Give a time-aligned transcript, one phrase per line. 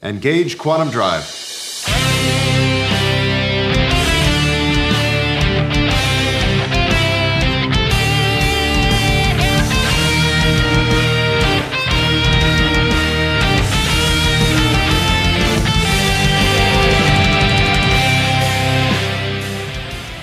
[0.00, 1.24] Engage Quantum Drive.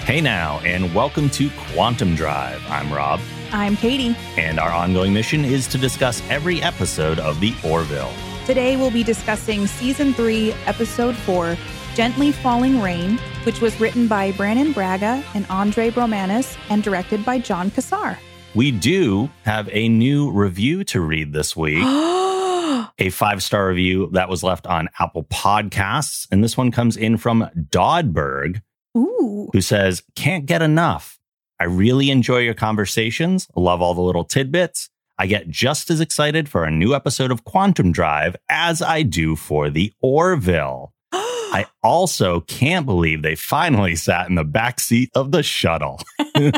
[0.05, 2.61] Hey now, and welcome to Quantum Drive.
[2.69, 3.19] I'm Rob,
[3.51, 4.15] I'm Katie.
[4.37, 8.13] and our ongoing mission is to discuss every episode of The Orville.
[8.45, 11.57] Today we'll be discussing season three, episode four,
[11.95, 17.39] Gently Falling Rain, which was written by Brannon Braga and Andre Bormanis and directed by
[17.39, 18.19] John Cassar.
[18.53, 21.83] We do have a new review to read this week.
[21.83, 26.27] a five star review that was left on Apple Podcasts.
[26.31, 28.61] And this one comes in from Dodberg,
[28.95, 29.49] Ooh.
[29.53, 31.19] who says, Can't get enough.
[31.59, 33.47] I really enjoy your conversations.
[33.55, 34.91] Love all the little tidbits.
[35.17, 39.37] I get just as excited for a new episode of Quantum Drive as I do
[39.37, 40.93] for the Orville.
[41.13, 46.01] I also can't believe they finally sat in the back seat of the shuttle.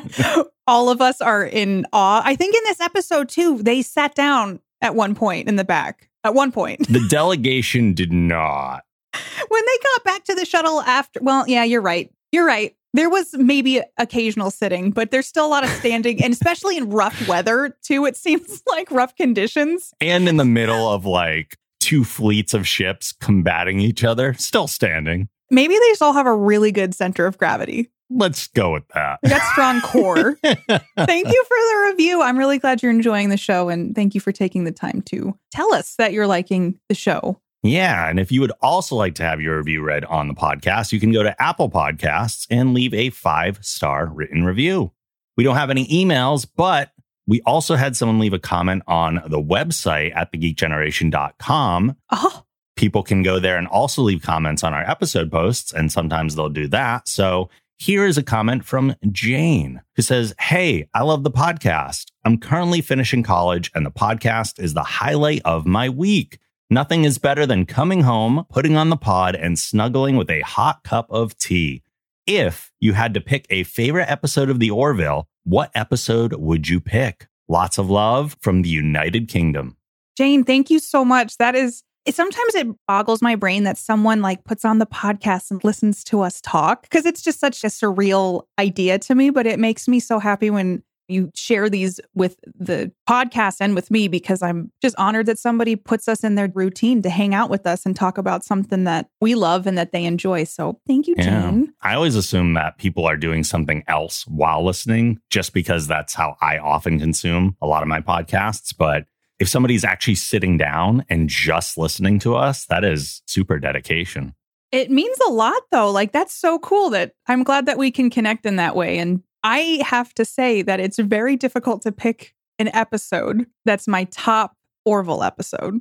[0.68, 2.24] All of us are in awe.
[2.26, 6.10] I think in this episode, too, they sat down at one point in the back.
[6.24, 6.88] At one point.
[6.88, 8.84] the delegation did not.
[9.48, 12.12] when they got back to the shuttle after, well, yeah, you're right.
[12.32, 12.76] You're right.
[12.98, 16.90] There was maybe occasional sitting, but there's still a lot of standing, and especially in
[16.90, 18.08] rough weather, too.
[18.08, 19.94] It seems like rough conditions.
[20.02, 25.30] And in the middle of like two fleets of ships combating each other, still standing.
[25.52, 27.92] Maybe they just all have a really good center of gravity.
[28.10, 29.20] Let's go with that.
[29.28, 30.40] Got strong core.
[30.44, 32.24] thank you for the review.
[32.24, 35.38] I'm really glad you're enjoying the show, and thank you for taking the time to
[35.52, 37.40] tell us that you're liking the show.
[37.64, 38.10] Yeah.
[38.10, 41.00] And if you would also like to have your review read on the podcast, you
[41.00, 44.92] can go to Apple Podcasts and leave a five star written review.
[45.36, 46.92] We don't have any emails, but
[47.28, 51.96] we also had someone leave a comment on the website at thegeekgeneration.com.
[52.12, 52.44] Oh,
[52.76, 56.48] People can go there and also leave comments on our episode posts, and sometimes they'll
[56.50, 57.08] do that.
[57.08, 57.50] So
[57.80, 62.12] here is a comment from Jane who says, Hey, I love the podcast.
[62.24, 66.40] I'm currently finishing college, and the podcast is the highlight of my week.
[66.70, 70.84] Nothing is better than coming home, putting on the pod, and snuggling with a hot
[70.84, 71.82] cup of tea.
[72.26, 76.82] If you had to pick a favorite episode of The Orville, what episode would you
[76.82, 77.28] pick?
[77.48, 79.78] Lots of love from the United Kingdom.
[80.18, 81.38] Jane, thank you so much.
[81.38, 85.64] That is, sometimes it boggles my brain that someone like puts on the podcast and
[85.64, 89.30] listens to us talk because it's just such a surreal idea to me.
[89.30, 93.90] But it makes me so happy when you share these with the podcast and with
[93.92, 97.50] me because I'm just honored that somebody puts us in their routine to hang out
[97.50, 100.44] with us and talk about something that we love and that they enjoy.
[100.44, 101.74] So thank you, Jane.
[101.82, 106.36] I always assume that people are doing something else while listening, just because that's how
[106.42, 108.76] I often consume a lot of my podcasts.
[108.78, 109.06] But
[109.40, 114.34] if somebody's actually sitting down and just listening to us, that is super dedication.
[114.72, 115.92] It means a lot though.
[115.92, 118.98] Like that's so cool that I'm glad that we can connect in that way.
[118.98, 124.04] And I have to say that it's very difficult to pick an episode that's my
[124.12, 125.80] top Orville episode.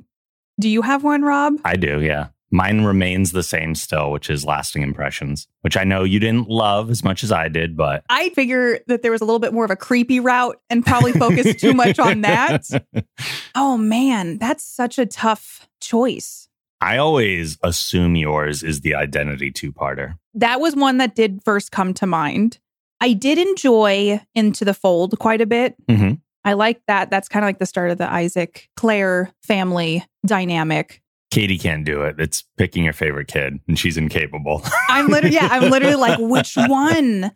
[0.57, 1.55] Do you have one, Rob?
[1.65, 2.27] I do, yeah.
[2.49, 6.89] Mine remains the same still, which is lasting impressions, which I know you didn't love
[6.89, 9.65] as much as I did, but I figure that there was a little bit more
[9.65, 12.63] of a creepy route and probably focused too much on that.
[13.53, 16.47] Oh man, that's such a tough choice.
[16.79, 20.17] I always assume yours is the identity two parter.
[20.35, 22.59] That was one that did first come to mind.
[23.01, 25.75] I did enjoy Into the Fold quite a bit.
[25.89, 26.13] hmm
[26.45, 27.09] I like that.
[27.09, 31.01] That's kind of like the start of the Isaac Claire family dynamic.
[31.29, 32.15] Katie can't do it.
[32.19, 34.61] It's picking your favorite kid, and she's incapable.
[34.89, 37.31] I'm literally, yeah, I'm literally like, which one?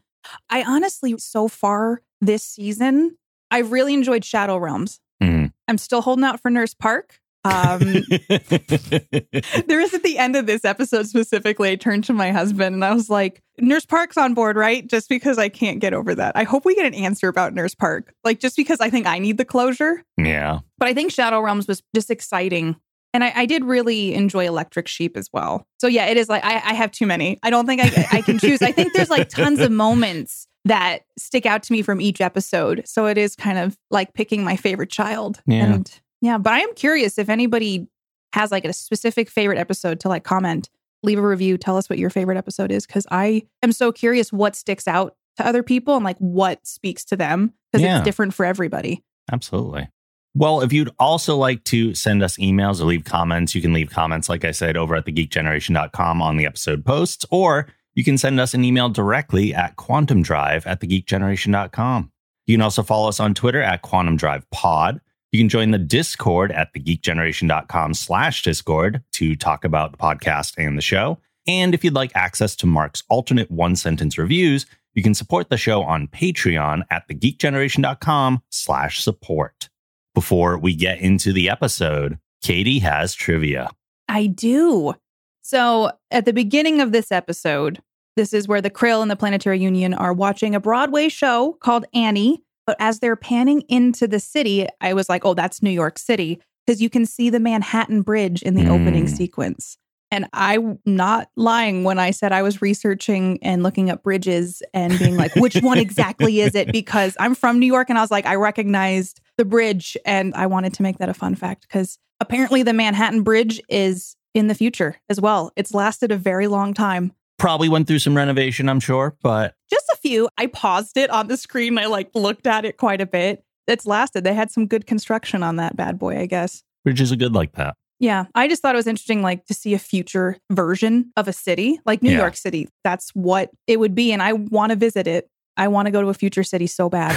[0.50, 3.18] I honestly, so far this season,
[3.50, 5.02] I've really enjoyed Shadow Realms.
[5.22, 5.52] Mhm.
[5.68, 7.20] I'm still holding out for Nurse Park.
[7.44, 12.76] Um, there is at the end of this episode specifically, I turned to my husband
[12.76, 14.86] and I was like, Nurse Park's on board, right?
[14.86, 16.36] Just because I can't get over that.
[16.36, 18.14] I hope we get an answer about Nurse Park.
[18.24, 20.04] Like, just because I think I need the closure.
[20.18, 20.60] yeah.
[20.78, 22.76] But I think Shadow Realms was just exciting.
[23.14, 25.68] And I, I did really enjoy Electric Sheep as well.
[25.80, 27.40] So yeah, it is like I, I have too many.
[27.44, 28.62] I don't think I, I can choose.
[28.62, 32.84] I think there's like tons of moments that stick out to me from each episode.
[32.86, 35.42] So it is kind of like picking my favorite child.
[35.46, 35.66] Yeah.
[35.66, 37.88] And yeah, but I am curious if anybody
[38.34, 40.70] has like a specific favorite episode to like comment,
[41.04, 42.86] leave a review, tell us what your favorite episode is.
[42.86, 47.04] Cause I am so curious what sticks out to other people and like what speaks
[47.06, 47.98] to them because Yeah.
[47.98, 49.04] it's different for everybody.
[49.32, 49.90] Absolutely.
[50.34, 53.90] Well, if you'd also like to send us emails or leave comments, you can leave
[53.90, 58.40] comments, like I said, over at thegeekgeneration.com on the episode posts, or you can send
[58.40, 62.12] us an email directly at quantumdrive at thegeekgeneration.com.
[62.48, 64.44] You can also follow us on Twitter at quantumdrivepod.
[64.52, 65.02] Pod.
[65.32, 70.78] You can join the Discord at thegeekgeneration.com slash Discord to talk about the podcast and
[70.78, 71.20] the show.
[71.48, 75.58] And if you'd like access to Mark's alternate one sentence reviews, you can support the
[75.58, 79.70] show on Patreon at thegeekgeneration.com slash support.
[80.14, 83.70] Before we get into the episode, Katie has trivia.
[84.10, 84.96] I do.
[85.42, 87.82] So at the beginning of this episode,
[88.18, 91.86] this is where the Krill and the Planetary Union are watching a Broadway show called
[91.94, 92.44] Annie.
[92.66, 96.42] But as they're panning into the city, I was like, oh, that's New York City,
[96.66, 98.72] because you can see the Manhattan Bridge in the Mm.
[98.82, 99.78] opening sequence.
[100.14, 105.00] And I'm not lying when I said I was researching and looking up bridges and
[105.00, 106.72] being like, which one exactly is it?
[106.74, 110.48] Because I'm from New York and I was like, I recognized the bridge and I
[110.48, 114.56] wanted to make that a fun fact because apparently the Manhattan Bridge is in the
[114.56, 115.52] future as well.
[115.56, 117.14] It's lasted a very long time.
[117.42, 120.30] Probably went through some renovation, I'm sure, but Just a few.
[120.38, 121.78] I paused it on the screen.
[121.78, 123.44] I like looked at it quite a bit.
[123.68, 124.24] It's lasted.
[124.24, 126.64] They had some good construction on that bad boy, I guess.
[126.84, 127.76] bridges are good like that.
[128.00, 131.34] Yeah, I just thought it was interesting, like to see a future version of a
[131.34, 132.18] city, like New Yeah.
[132.18, 132.68] York City.
[132.84, 135.28] That's what it would be, and I want to visit it.
[135.58, 137.16] I want to go to a future city so bad.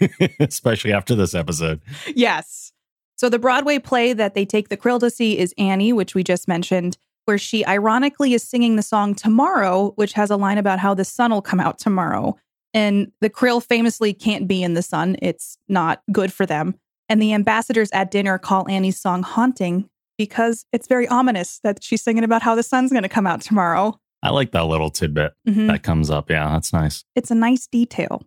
[0.40, 1.80] Especially after this episode.
[2.14, 2.72] yes.
[3.16, 6.24] So the Broadway play that they take the Krill to see is Annie, which we
[6.24, 10.78] just mentioned, where she ironically is singing the song Tomorrow, which has a line about
[10.78, 12.36] how the sun will come out tomorrow.
[12.74, 15.16] And the Krill famously can't be in the sun.
[15.20, 16.74] It's not good for them.
[17.08, 22.02] And the ambassadors at dinner call Annie's song haunting because it's very ominous that she's
[22.02, 23.98] singing about how the sun's going to come out tomorrow.
[24.22, 25.66] I like that little tidbit Mhm.
[25.66, 26.30] that comes up.
[26.30, 27.04] Yeah, that's nice.
[27.14, 28.22] It's a nice detail.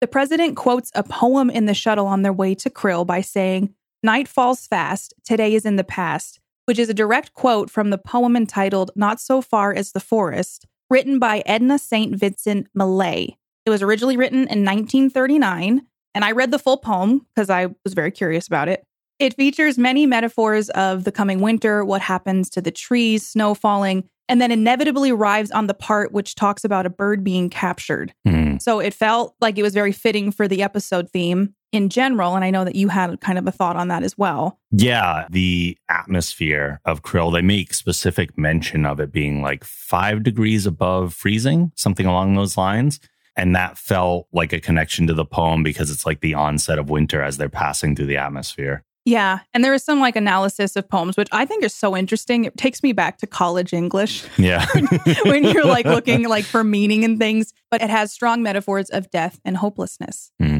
[0.00, 3.74] The president quotes a poem in the shuttle on their way to Krill by saying,
[4.02, 7.98] Night falls fast, today is in the past, which is a direct quote from the
[7.98, 12.14] poem entitled Not So Far as the Forest, written by Edna St.
[12.14, 13.36] Vincent Millay.
[13.66, 15.82] It was originally written in 1939,
[16.14, 18.84] and I read the full poem because I was very curious about it.
[19.18, 24.08] It features many metaphors of the coming winter, what happens to the trees, snow falling,
[24.28, 28.14] and then inevitably arrives on the part which talks about a bird being captured.
[28.24, 28.58] Hmm.
[28.58, 32.34] So it felt like it was very fitting for the episode theme in general.
[32.34, 34.58] And I know that you had kind of a thought on that as well.
[34.70, 40.66] Yeah, the atmosphere of Krill, they make specific mention of it being like five degrees
[40.66, 43.00] above freezing, something along those lines.
[43.36, 46.90] And that felt like a connection to the poem because it's like the onset of
[46.90, 48.84] winter as they're passing through the atmosphere.
[49.06, 49.38] Yeah.
[49.54, 52.44] And there is some like analysis of poems, which I think is so interesting.
[52.44, 54.66] It takes me back to college English Yeah.
[55.24, 59.10] when you're like looking like for meaning and things, but it has strong metaphors of
[59.10, 60.59] death and hopelessness, Hmm.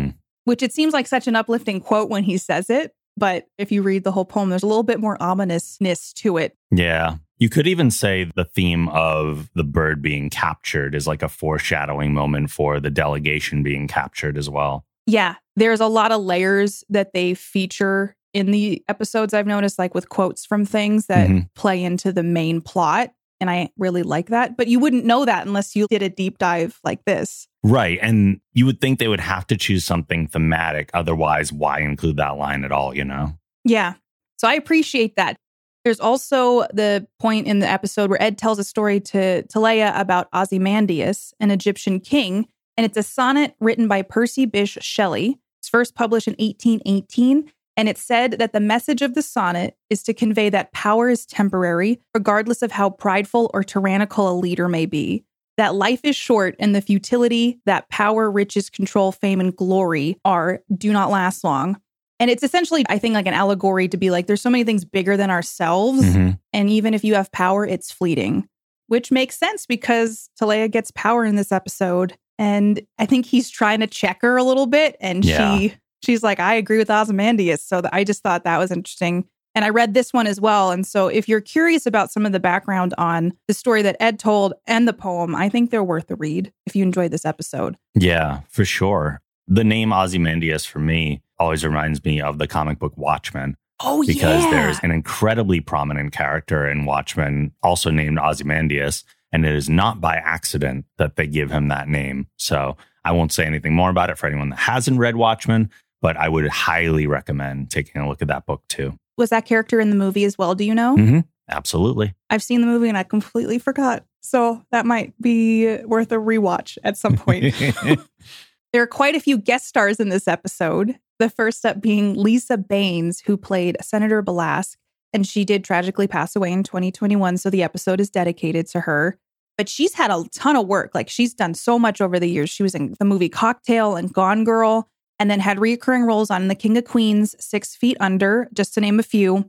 [0.50, 2.92] Which it seems like such an uplifting quote when he says it.
[3.16, 6.56] But if you read the whole poem, there's a little bit more ominousness to it.
[6.72, 7.18] Yeah.
[7.38, 12.12] You could even say the theme of the bird being captured is like a foreshadowing
[12.14, 14.84] moment for the delegation being captured as well.
[15.06, 19.94] Yeah, there's a lot of layers that they feature in the episodes I've noticed, like
[19.94, 21.48] with quotes from things that Mhm.
[21.54, 23.12] play into the main plot.
[23.40, 24.56] And I really like that.
[24.56, 27.48] But you wouldn't know that unless you did a deep dive like this.
[27.62, 27.98] Right.
[28.00, 30.90] And you would think they would have to choose something thematic.
[30.94, 33.34] Otherwise, why include that line at all, you know?
[33.64, 33.94] Yeah.
[34.38, 35.36] So I appreciate that.
[35.84, 39.98] There's also the point in the episode where Ed tells a story to, to Leia
[39.98, 42.46] about Ozymandias, an Egyptian king,
[42.76, 45.38] and it's a sonnet written by Percy Bysshe Shelley.
[45.58, 50.02] It's first published in 1818, and it said that the message of the sonnet is
[50.02, 54.84] to convey that power is temporary, regardless of how prideful or tyrannical a leader may
[54.84, 55.24] be.
[55.60, 60.62] That life is short, and the futility that power, riches, control, fame, and glory are
[60.74, 61.78] do not last long.
[62.18, 64.86] And it's essentially, I think, like an allegory to be like, there's so many things
[64.86, 66.02] bigger than ourselves.
[66.02, 66.38] Mhm.
[66.54, 68.48] And even if you have power, it's fleeting,
[68.86, 72.16] which makes sense because Teleya gets power in this episode.
[72.38, 74.96] And I think he's trying to check her a little bit.
[74.98, 75.58] And Yeah.
[75.58, 77.62] she she's like, I agree with Ozymandias.
[77.62, 79.26] So I just thought that was interesting.
[79.54, 80.70] And I read this one as well.
[80.70, 84.18] And so if you're curious about some of the background on the story that Ed
[84.18, 87.76] told and the poem, I think they're worth a read if you enjoyed this episode.
[87.94, 89.20] Yeah, for sure.
[89.48, 94.44] The name Ozymandias for me always reminds me of the comic book Watchmen Oh, because
[94.44, 94.50] yeah.
[94.50, 99.04] there's an incredibly prominent character in Watchmen also named Ozymandias.
[99.32, 102.26] And it is not by accident that they give him that name.
[102.36, 105.70] So I won't say anything more about it for anyone that hasn't read Watchmen,
[106.02, 108.98] but I would highly recommend taking a look at that book too.
[109.20, 110.56] Was that character in the movie as well?
[110.56, 110.96] Do you know?
[110.96, 112.14] hmm Absolutely.
[112.30, 114.04] I've seen the movie and I completely forgot.
[114.20, 117.54] So that might be worth a rewatch at some point.
[118.72, 120.96] there are quite a few guest stars in this episode.
[121.18, 124.76] The first up being Lisa Banes, who played Senator Belask,
[125.12, 127.36] and she did tragically pass away in 2021.
[127.36, 129.18] So the episode is dedicated to her.
[129.58, 130.94] But she's had a ton of work.
[130.94, 132.48] Like she's done so much over the years.
[132.48, 134.88] She was in the movie Cocktail and Gone Girl.
[135.20, 138.80] And then had recurring roles on The King of Queens, Six Feet Under, just to
[138.80, 139.48] name a few.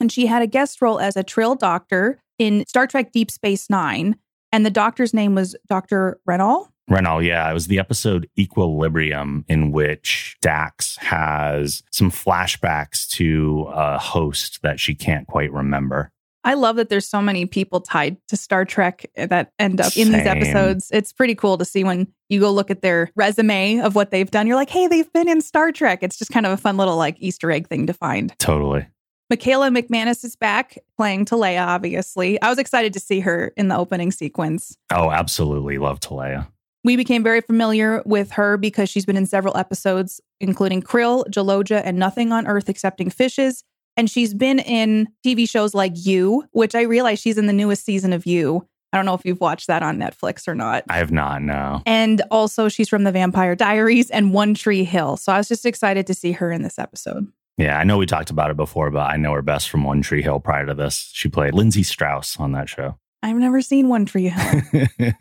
[0.00, 3.70] And she had a guest role as a Trill doctor in Star Trek Deep Space
[3.70, 4.16] Nine.
[4.50, 6.18] And the doctor's name was Dr.
[6.28, 6.66] Renhol.
[6.90, 7.48] Renhol, yeah.
[7.48, 14.80] It was the episode Equilibrium in which Dax has some flashbacks to a host that
[14.80, 16.10] she can't quite remember.
[16.44, 20.10] I love that there's so many people tied to Star Trek that end up in
[20.10, 20.90] these episodes.
[20.92, 24.30] It's pretty cool to see when you go look at their resume of what they've
[24.30, 24.46] done.
[24.46, 26.02] You're like, hey, they've been in Star Trek.
[26.02, 28.36] It's just kind of a fun little like Easter egg thing to find.
[28.38, 28.86] Totally.
[29.30, 32.40] Michaela McManus is back playing Teleya, obviously.
[32.42, 34.76] I was excited to see her in the opening sequence.
[34.92, 35.78] Oh, absolutely.
[35.78, 36.48] Love Teleya.
[36.84, 41.80] We became very familiar with her because she's been in several episodes, including Krill, Jaloja,
[41.84, 43.62] and Nothing on Earth Excepting Fishes.
[43.96, 47.84] And she's been in TV shows like You, which I realize she's in the newest
[47.84, 48.66] season of You.
[48.92, 50.84] I don't know if you've watched that on Netflix or not.
[50.90, 51.82] I have not, no.
[51.86, 55.16] And also, she's from The Vampire Diaries and One Tree Hill.
[55.16, 57.26] So I was just excited to see her in this episode.
[57.56, 60.02] Yeah, I know we talked about it before, but I know her best from One
[60.02, 61.10] Tree Hill prior to this.
[61.14, 62.98] She played Lindsay Strauss on that show.
[63.22, 64.62] I've never seen One Tree Hill.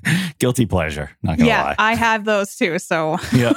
[0.39, 1.75] Guilty pleasure, not gonna yeah, lie.
[1.77, 2.79] I have those too.
[2.79, 3.53] So yeah.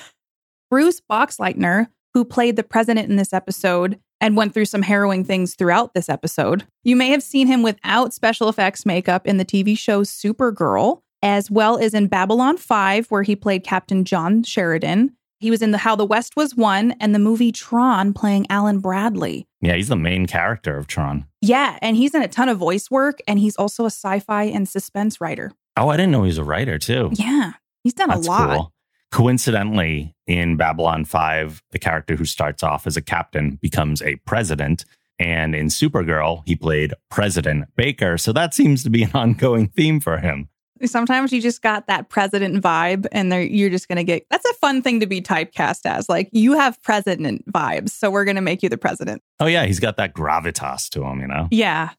[0.70, 5.54] Bruce Boxleitner, who played the president in this episode and went through some harrowing things
[5.54, 6.64] throughout this episode.
[6.82, 11.50] You may have seen him without special effects makeup in the TV show Supergirl, as
[11.50, 15.14] well as in Babylon 5, where he played Captain John Sheridan.
[15.40, 18.78] He was in the How the West Was Won and the movie Tron playing Alan
[18.80, 19.46] Bradley.
[19.60, 21.26] yeah, he's the main character of Tron.
[21.42, 24.66] Yeah, and he's in a ton of voice work and he's also a sci-fi and
[24.66, 25.52] suspense writer.
[25.76, 27.10] Oh, I didn't know he was a writer too.
[27.12, 27.52] Yeah,
[27.84, 28.56] he's done That's a lot.
[28.56, 28.72] cool.
[29.12, 34.84] Coincidentally, in Babylon 5, the character who starts off as a captain becomes a president.
[35.18, 38.18] And in Supergirl, he played President Baker.
[38.18, 40.48] So that seems to be an ongoing theme for him.
[40.84, 44.52] Sometimes you just got that president vibe, and you're just going to get that's a
[44.54, 46.06] fun thing to be typecast as.
[46.06, 49.22] Like, you have president vibes, so we're going to make you the president.
[49.40, 51.48] Oh, yeah, he's got that gravitas to him, you know?
[51.50, 51.92] Yeah.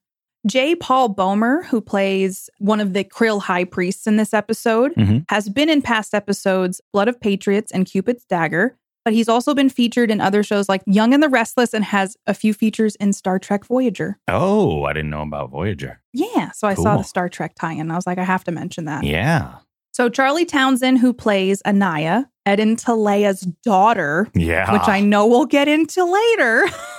[0.48, 0.76] J.
[0.76, 5.26] Paul Boehmer, who plays one of the Krill high priests in this episode, Mhm.
[5.30, 9.70] has been in past episodes Blood of Patriots and Cupid's Dagger, but he's also been
[9.70, 13.14] featured in other shows like Young and the Restless and has a few features in
[13.14, 14.18] Star Trek Voyager.
[14.28, 16.02] Oh, I didn't know about Voyager.
[16.14, 17.92] Yeah, so I saw the Star Trek tie in.
[17.92, 19.04] I was like, I have to mention that.
[19.04, 19.56] Yeah.
[19.94, 24.72] So Charlie Townsend, who plays Anaya, Eden Teleya's daughter, Yeah.
[24.72, 26.66] which I know we'll get into later,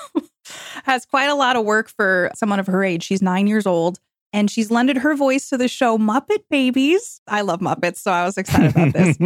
[0.84, 3.02] has quite a lot of work for someone of her age.
[3.02, 3.98] She's nine years old.
[4.32, 7.22] And she's lended her voice to the show Muppet Babies.
[7.26, 9.16] I love Muppets, so I was excited about this.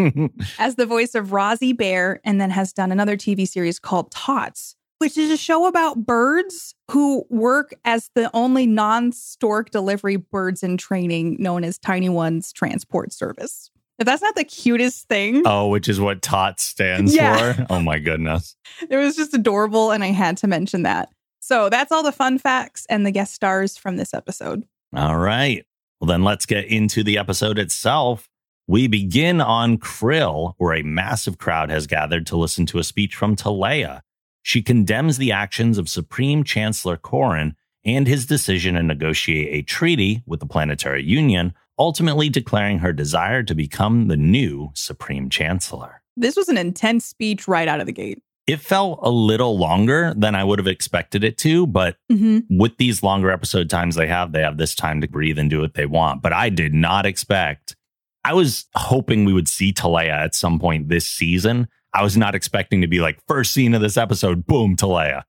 [0.60, 4.76] As the voice of Rosie Bear, and then has done another TV series called Tots,
[4.98, 10.62] which is a show about birds who work as the only non stork delivery birds
[10.62, 13.71] in training known as Tiny Ones Transport Service.
[14.02, 17.52] If that's not the cutest thing, oh, which is what TOT stands Yeah.
[17.52, 17.66] for.
[17.70, 18.56] Oh, my goodness.
[18.90, 21.08] it was just adorable, and I had to mention that.
[21.38, 24.64] So that's all the fun facts and the guest stars from this episode.
[24.92, 25.64] All right.
[26.00, 28.28] Well, then let's get into the episode itself.
[28.66, 33.14] We begin on Krill, where a massive crowd has gathered to listen to a speech
[33.14, 34.00] from Teleya.
[34.42, 37.54] She condemns the actions of Supreme Chancellor Corrin
[37.84, 43.42] and his decision to negotiate a treaty with the Planetary Union, ultimately declaring her desire
[43.42, 46.02] to become the new Supreme Chancellor.
[46.16, 48.22] This was an intense speech right out of the gate.
[48.46, 52.76] It felt a little longer than I would have expected it to, but hmm with
[52.76, 55.74] these longer episode times they have, they have this time to breathe and do what
[55.74, 56.22] they want.
[56.22, 57.76] But I did not expect.
[58.24, 61.68] I was hoping we would see Teleya at some point this season.
[61.94, 65.22] I was not expecting to be like first scene of this episode, boom, Teleya.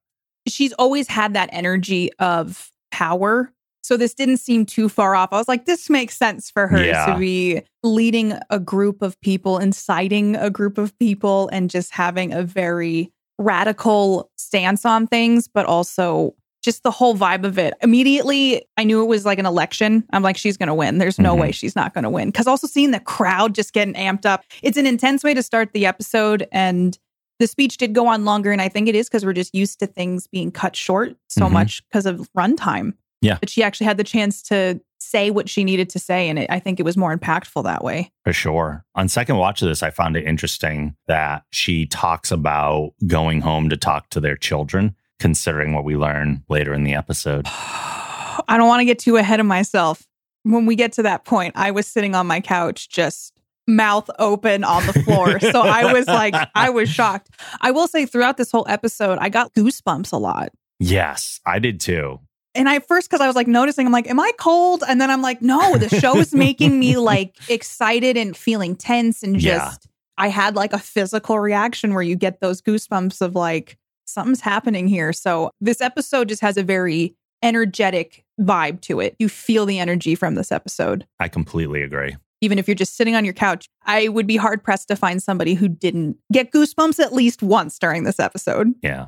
[0.46, 3.52] she's always had that energy of power.
[3.84, 5.28] So this didn't seem too far off.
[5.32, 7.04] I was like, this makes sense for her Yeah.
[7.04, 12.32] to be leading a group of people, inciting a group of people, and just having
[12.32, 17.74] a very radical stance on things, but also just the whole vibe of it.
[17.82, 20.02] Immediately, I knew it was like an election.
[20.14, 20.96] I'm like, she's going to win.
[20.96, 21.40] There's no Mhm.
[21.40, 22.28] way she's not going to win.
[22.28, 25.74] Because also seeing the crowd just getting amped up, it's an intense way to start
[25.74, 26.48] the episode.
[26.52, 26.98] And
[27.38, 28.50] the speech did go on longer.
[28.50, 31.42] And I think it is because we're just used to things being cut short so
[31.42, 31.50] Mhm.
[31.52, 32.94] much because of runtime.
[33.24, 33.38] Yeah.
[33.40, 36.28] But she actually had the chance to say what she needed to say.
[36.28, 38.10] And it, I think it was more impactful that way.
[38.24, 38.84] For sure.
[38.94, 43.70] On second watch of this, I found it interesting that she talks about going home
[43.70, 47.46] to talk to their children, considering what we learn later in the episode.
[47.48, 50.06] I don't want to get too ahead of myself.
[50.42, 53.32] When we get to that point, I was sitting on my couch just
[53.66, 55.40] mouth open on the floor.
[55.40, 57.30] so I was like, I was shocked.
[57.62, 60.50] I will say throughout this whole episode, I got goosebumps a lot.
[60.78, 62.20] Yes, I did too.
[62.54, 64.84] And I first, because I was like noticing, I'm like, am I cold?
[64.86, 69.22] And then I'm like, no, the show is making me like excited and feeling tense
[69.22, 69.58] and Yeah.
[69.58, 74.40] just I had like a physical reaction where you get those goosebumps of like, something's
[74.40, 75.12] happening here.
[75.12, 79.16] So this episode just has a very energetic vibe to it.
[79.18, 81.06] You feel the energy from this episode.
[81.20, 82.16] I completely agree.
[82.40, 85.22] Even if you're just sitting on your couch, I would be hard pressed to find
[85.22, 88.74] somebody who didn't get goosebumps at least once during this episode.
[88.82, 89.06] Yeah.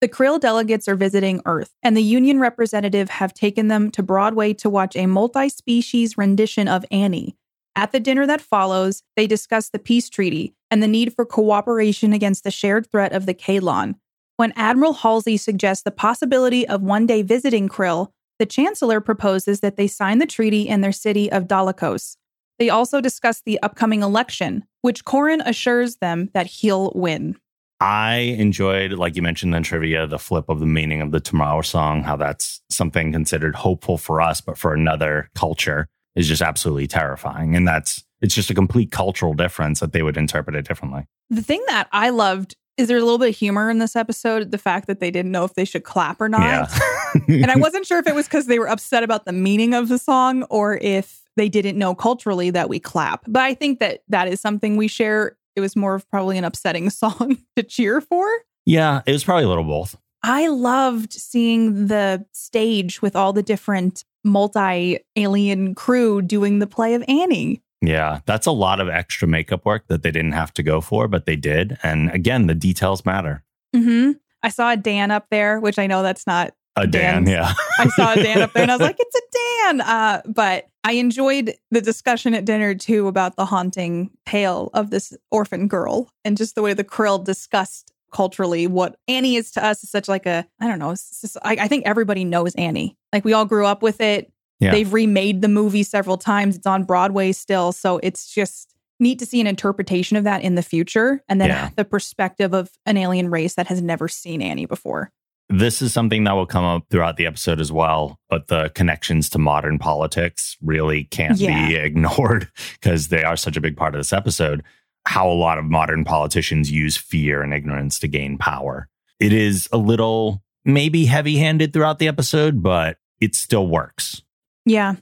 [0.00, 4.54] The Krill delegates are visiting Earth, and the union representative have taken them to Broadway
[4.54, 7.36] to watch a multi species rendition of Annie.
[7.74, 12.12] At the dinner that follows, they discuss the peace treaty and the need for cooperation
[12.12, 13.96] against the shared threat of the Kaylon.
[14.36, 19.76] When Admiral Halsey suggests the possibility of one day visiting Krill, the Chancellor proposes that
[19.76, 22.16] they sign the treaty in their city of Dalekos.
[22.60, 27.36] They also discuss the upcoming election, which Corin assures them that he'll win.
[27.80, 31.62] I enjoyed, like you mentioned in trivia, the flip of the meaning of the Tomorrow
[31.62, 36.88] song, how that's something considered hopeful for us, but for another culture is just absolutely
[36.88, 37.54] terrifying.
[37.54, 41.06] And that's, it's just a complete cultural difference that they would interpret it differently.
[41.30, 44.50] The thing that I loved is there a little bit of humor in this episode,
[44.50, 46.40] the fact that they didn't know if they should clap or not.
[46.40, 46.68] Yeah.
[47.28, 49.88] and I wasn't sure if it was because they were upset about the meaning of
[49.88, 53.24] the song or if they didn't know culturally that we clap.
[53.26, 56.44] But I think that that is something we share it was more of probably an
[56.44, 58.26] upsetting song to cheer for.
[58.64, 59.96] Yeah, it was probably a little both.
[60.22, 66.94] I loved seeing the stage with all the different multi alien crew doing the play
[66.94, 67.62] of Annie.
[67.80, 71.06] Yeah, that's a lot of extra makeup work that they didn't have to go for,
[71.06, 71.78] but they did.
[71.82, 73.44] And again, the details matter.
[73.74, 74.12] Mm-hmm.
[74.42, 77.24] I saw a Dan up there, which I know that's not a Dan.
[77.24, 77.30] Dan's.
[77.30, 80.22] Yeah, I saw a Dan up there, and I was like, "It's a Dan." Uh,
[80.26, 85.68] but I enjoyed the discussion at dinner too about the haunting tale of this orphan
[85.68, 89.90] girl, and just the way the Krill discussed culturally what Annie is to us is
[89.90, 90.92] such like a I don't know.
[90.92, 92.96] Just, I, I think everybody knows Annie.
[93.12, 94.32] Like we all grew up with it.
[94.60, 94.72] Yeah.
[94.72, 96.56] They've remade the movie several times.
[96.56, 100.54] It's on Broadway still, so it's just neat to see an interpretation of that in
[100.56, 101.70] the future, and then Yeah.
[101.76, 105.12] the perspective of an alien race that has never seen Annie before.
[105.48, 108.18] This is something that will come up throughout the episode as well.
[108.28, 111.68] But the connections to modern politics really can't Yeah.
[111.68, 114.62] be ignored because they are such a big part of this episode.
[115.06, 118.88] How a lot of modern politicians use fear and ignorance to gain power.
[119.20, 124.20] It is a little maybe heavy handed throughout the episode, but it still works.
[124.66, 124.96] Yeah.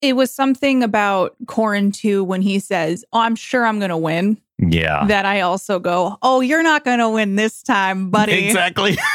[0.00, 3.98] It was something about Corin too when he says, Oh, I'm sure I'm going to
[3.98, 4.40] win.
[4.58, 5.04] Yeah.
[5.06, 8.46] That I also go, Oh, you're not going to win this time, buddy.
[8.46, 8.96] Exactly.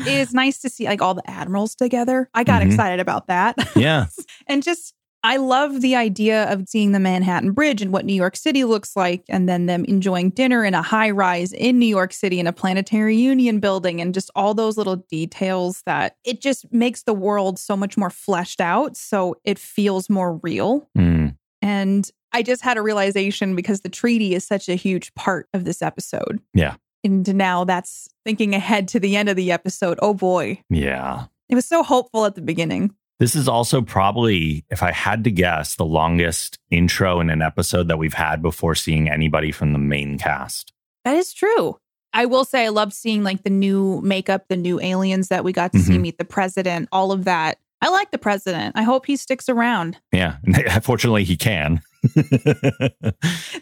[0.00, 2.28] It's nice to see like all the admirals together.
[2.34, 2.66] I got Mhm.
[2.66, 3.56] excited about that.
[3.76, 4.06] yeah.
[4.48, 8.36] and just, I love the idea of seeing the Manhattan Bridge and what New York
[8.36, 12.12] City looks like, and then them enjoying dinner in a high rise in New York
[12.12, 16.70] City in a planetary union building, and just all those little details that it just
[16.72, 18.96] makes the world so much more fleshed out.
[18.98, 20.86] So it feels more real.
[20.98, 21.36] Mm.
[21.62, 25.64] And I just had a realization because the treaty is such a huge part of
[25.64, 26.40] this episode.
[26.52, 26.74] Yeah.
[27.04, 29.98] And now that's thinking ahead to the end of the episode.
[30.02, 30.62] Oh boy.
[30.70, 31.26] Yeah.
[31.48, 32.94] It was so hopeful at the beginning.
[33.20, 37.86] This is also probably, if I had to guess, the longest intro in an episode
[37.88, 40.72] that we've had before seeing anybody from the main cast.
[41.04, 41.78] That is true.
[42.12, 45.52] I will say I loved seeing like the new makeup, the new aliens that we
[45.52, 46.00] got to see Mhm.
[46.00, 47.58] meet the president, all of that.
[47.82, 48.76] I like the president.
[48.76, 49.98] I hope he sticks around.
[50.10, 50.36] Yeah.
[50.82, 51.82] Fortunately, he can.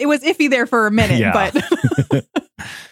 [0.01, 1.51] It was iffy there for a minute, Yeah.
[2.13, 2.25] but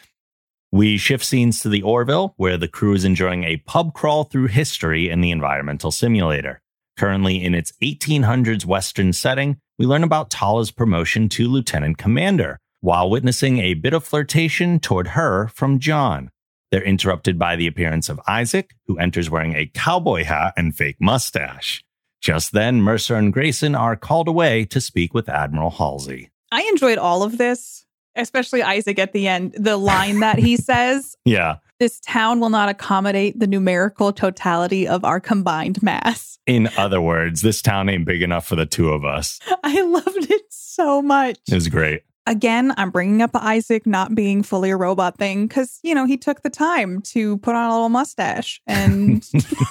[0.73, 4.47] we shift scenes to the Orville, where the crew is enjoying a pub crawl through
[4.47, 6.61] history in the environmental simulator.
[6.97, 13.11] Currently in its 1800s Western setting, we learn about Talla's promotion to lieutenant commander, while
[13.11, 16.31] witnessing a bit of flirtation toward her from John.
[16.71, 20.99] They're interrupted by the appearance of Isaac, who enters wearing a cowboy hat and fake
[21.01, 21.83] mustache.
[22.21, 26.31] Just then, Mercer and Grayson are called away to speak with Admiral Halsey.
[26.53, 29.55] I enjoyed all of this, especially Isaac at the end.
[29.59, 31.57] The line that he says, Yeah.
[31.79, 36.39] this town will not accommodate the numerical totality of our combined mass.
[36.47, 39.39] In other words, this town ain't big enough for the two of us.
[39.65, 41.39] I loved it so much.
[41.49, 42.03] It was great.
[42.27, 46.17] Again, I'm bringing up Isaac not being fully a robot thing because, you know, he
[46.17, 48.61] took the time to put on a little mustache.
[48.67, 49.27] And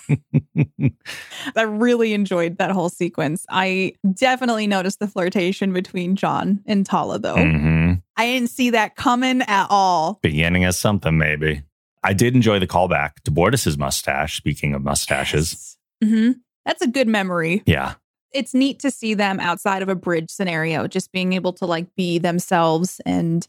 [1.56, 3.46] I really enjoyed that whole sequence.
[3.50, 7.36] I definitely noticed the flirtation between John and Talla, though.
[7.38, 7.89] hmm
[8.20, 10.20] I didn't see that coming at all.
[10.22, 11.64] Beginning of something, maybe.
[12.04, 14.36] I did enjoy the callback to Bortus's mustache.
[14.38, 16.32] Speaking of mustaches, hmm
[16.66, 17.64] That's a good memory.
[17.66, 17.94] yeah,
[18.32, 21.94] it's neat to see them outside of a bridge scenario, just being able to like
[21.96, 23.02] be themselves.
[23.06, 23.48] And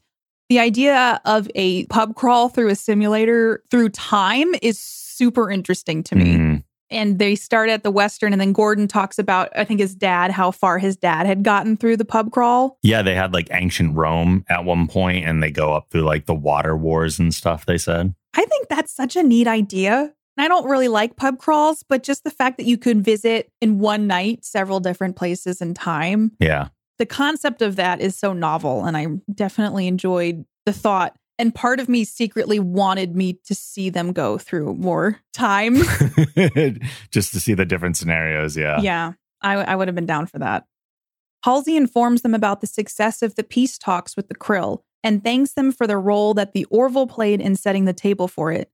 [0.49, 6.17] the idea of a pub crawl through a simulator through time is super interesting to
[6.17, 6.37] me.
[6.37, 6.65] Mhm.
[6.91, 10.31] And they start at the Western, and then Gordon talks about, I think, his dad,
[10.31, 12.79] how far his dad had gotten through the pub crawl.
[12.83, 16.27] Yeah, they had like ancient Rome at one point and they go up through like
[16.27, 18.15] the water wars and stuff, they said.
[18.35, 20.13] I think that's such a neat idea.
[20.37, 23.51] and I don't really like pub crawls, but just the fact that you could visit
[23.61, 26.33] in one night several different places in time.
[26.41, 26.69] Yeah.
[26.99, 31.17] The concept of that is so novel, and I definitely enjoyed the thought.
[31.41, 35.77] And part of me secretly wanted me to see them go through more time.
[37.11, 38.59] Just to see the different scenarios.
[38.59, 38.79] Yeah.
[38.83, 40.67] yeah, I, I would have been down for that.
[41.43, 45.55] Halsey informs them about the success of the peace talks with the Krill and thanks
[45.55, 48.71] them for the role that the Orville played in setting the table for it.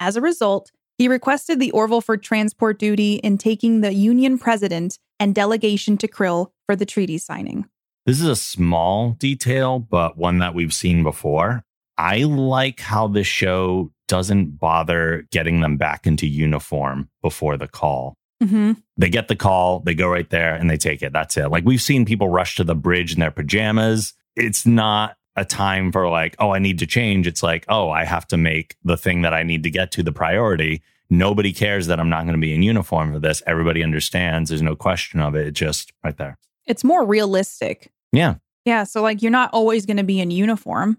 [0.00, 4.98] As a result, he requested the Orville for transport duty in taking the Union president
[5.20, 7.66] and delegation to Krill for the treaty signing.
[8.06, 11.62] This is a small detail, but one that we've seen before.
[11.98, 18.14] I like how this show doesn't bother getting them back into uniform before the call.
[18.42, 18.74] Mm-hmm.
[18.96, 21.12] They get the call, they go right there and they take it.
[21.12, 21.48] That's it.
[21.48, 24.14] Like we've seen people rush to the bridge in their pajamas.
[24.36, 27.26] It's not a time for like, oh, I need to change.
[27.26, 30.02] It's like, oh, I have to make the thing that I need to get to
[30.02, 30.82] the priority.
[31.10, 33.42] Nobody cares that I'm not going to be in uniform for this.
[33.46, 34.50] Everybody understands.
[34.50, 35.48] There's no question of it.
[35.48, 36.38] It's just right there.
[36.66, 37.90] It's more realistic.
[38.12, 38.36] Yeah.
[38.64, 38.84] Yeah.
[38.84, 40.98] So, like, you're not always going to be in uniform.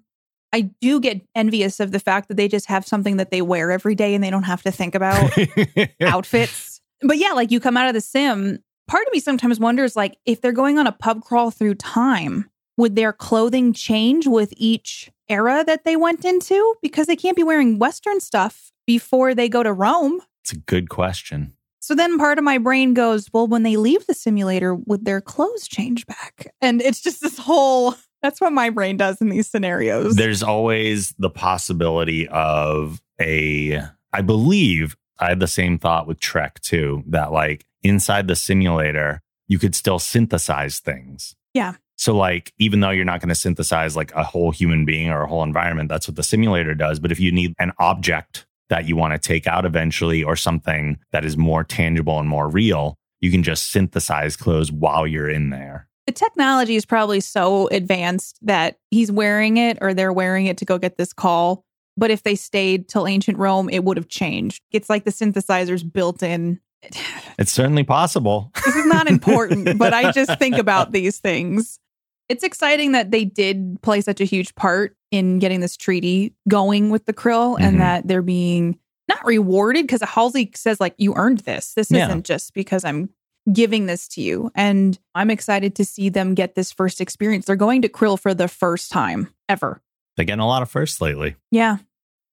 [0.51, 3.71] I do get envious of the fact that they just have something that they wear
[3.71, 5.31] every day and they don't have to think about
[6.01, 6.81] outfits.
[7.01, 10.17] But yeah, like you come out of the sim, part of me sometimes wonders like
[10.25, 15.11] if they're going on a pub crawl through time, would their clothing change with each
[15.27, 16.75] era that they went into?
[16.81, 20.21] Because they can't be wearing Western stuff before they go to Rome.
[20.43, 21.53] It's a good question.
[21.81, 25.21] So then part of my brain goes, well, when they leave the simulator, would their
[25.21, 26.53] clothes change back?
[26.61, 30.15] And it's just this whole that's what my brain does in these scenarios.
[30.15, 36.59] There's always the possibility of a, I believe I had the same thought with Trek
[36.61, 41.35] too, that like inside the simulator, you could still synthesize things.
[41.53, 41.73] Yeah.
[41.97, 45.23] So, like, even though you're not going to synthesize like a whole human being or
[45.23, 46.97] a whole environment, that's what the simulator does.
[46.97, 50.99] But if you need an object that you want to take out eventually or something
[51.11, 55.49] that is more tangible and more real, you can just synthesize clothes while you're in
[55.49, 55.88] there.
[56.09, 60.65] The technology is probably so advanced that he's wearing it or they're wearing it to
[60.65, 61.63] go get this call.
[61.97, 64.63] But if they stayed till ancient Rome, it would have changed.
[64.71, 66.59] It's like the synthesizers built in.
[67.37, 68.51] It's certainly possible.
[68.65, 71.79] This is not important, but I just think about these things.
[72.27, 76.89] It's exciting that they did play such a huge part in getting this treaty going
[76.89, 77.61] with the Krill Mhm.
[77.63, 81.73] and that they're being not rewarded because Halsey says, like, you earned this.
[81.75, 82.07] This Yeah.
[82.07, 83.09] isn't just because I'm
[83.53, 84.51] giving this to you.
[84.55, 87.45] And I'm excited to see them get this first experience.
[87.45, 89.81] They're going to Krill for the first time ever.
[90.15, 91.35] They're getting a lot of firsts lately.
[91.51, 91.77] Yeah.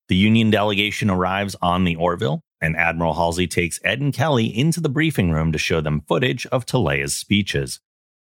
[0.08, 4.80] The Union delegation arrives on the Orville, and Admiral Halsey takes Ed and Kelly into
[4.80, 7.80] the briefing room to show them footage of Teleya's speeches.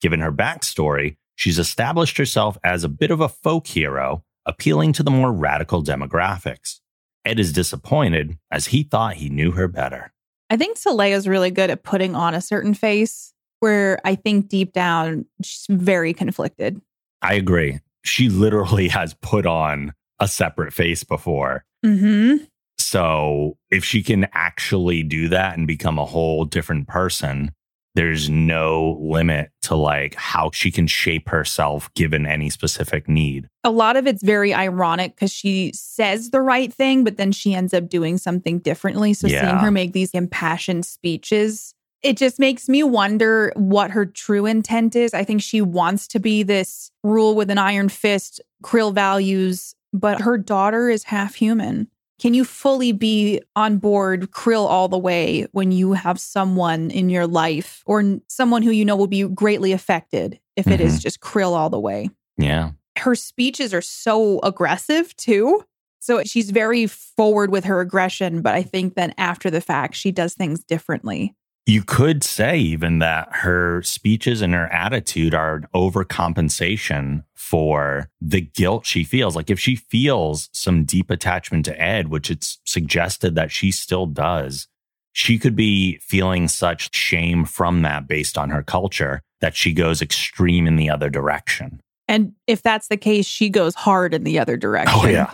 [0.02, 5.04] Given her backstory, she's established herself as a bit of a folk hero, appealing to
[5.04, 6.80] the more radical demographics.
[7.26, 10.12] Ed is disappointed as he thought he knew her better.
[10.50, 14.74] I think Teleya's really good at putting on a certain face where I think deep
[14.74, 16.80] down she's very conflicted.
[17.22, 17.80] I agree.
[18.04, 21.66] She literally has put on a separate face before.
[21.86, 22.44] Mm-hmm.
[22.78, 27.52] So if she can actually do that and become a whole different person,
[27.96, 33.50] there's no limit to like how she can shape herself given any specific need.
[33.64, 37.56] A lot of it's very ironic because she says the right thing, but then she
[37.56, 39.14] ends up doing something differently.
[39.14, 44.46] So seeing her make these impassioned speeches, it just makes me wonder what her true
[44.46, 45.14] intent is.
[45.14, 50.22] I think she wants to be this rule with an iron fist, Krill values, but
[50.22, 51.88] her daughter is half human.
[52.20, 57.10] Can you fully be on board Krill all the way when you have someone in
[57.10, 61.02] your life or someone who you know will be greatly affected if it is mm-hmm.
[61.02, 62.10] just Krill all the way?
[62.38, 62.72] Yeah.
[62.98, 65.64] her speeches are so aggressive too.
[66.00, 70.12] So she's very forward with her aggression, but I think that after the fact, she
[70.12, 71.34] does things differently.
[71.66, 78.42] You could say even that her speeches and her attitude are an overcompensation for the
[78.42, 79.36] guilt she feels.
[79.36, 84.06] Like if she feels some deep attachment to Ed, which it's suggested that she still
[84.06, 84.68] does,
[85.12, 90.02] she could be feeling such shame from that based on her culture that she goes
[90.02, 91.80] extreme in the other direction.
[92.08, 94.94] And if that's the case, she goes hard in the other direction.
[94.96, 95.34] Oh, yeah.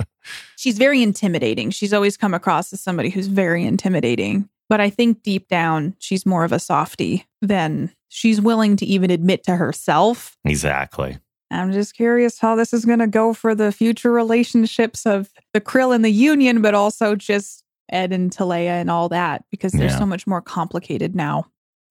[0.56, 1.70] She's very intimidating.
[1.70, 4.50] She's always come across as somebody who's very intimidating.
[4.72, 9.12] But I think deep down, she's more of a softie than she's willing to even
[9.12, 10.38] admit to herself.
[10.46, 11.18] exactly.
[11.52, 15.60] I'm just curious how this is going to go for the future relationships of the
[15.60, 19.88] Krill and the Union, but also just Ed and Teleya and all that because they're
[19.90, 20.00] Yeah.
[20.00, 21.48] so much more complicated now.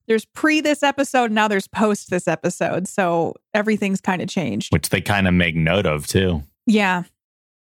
[0.08, 2.88] There's pre this episode, now there's post this episode.
[2.88, 4.72] So everything's kind of changed.
[4.72, 6.42] Which they kind of make note of too.
[6.66, 7.02] Yeah.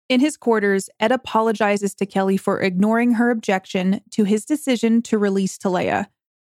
[0.08, 5.18] In his quarters, Ed apologizes to Kelly for ignoring her objection to his decision to
[5.18, 6.06] release Teleya.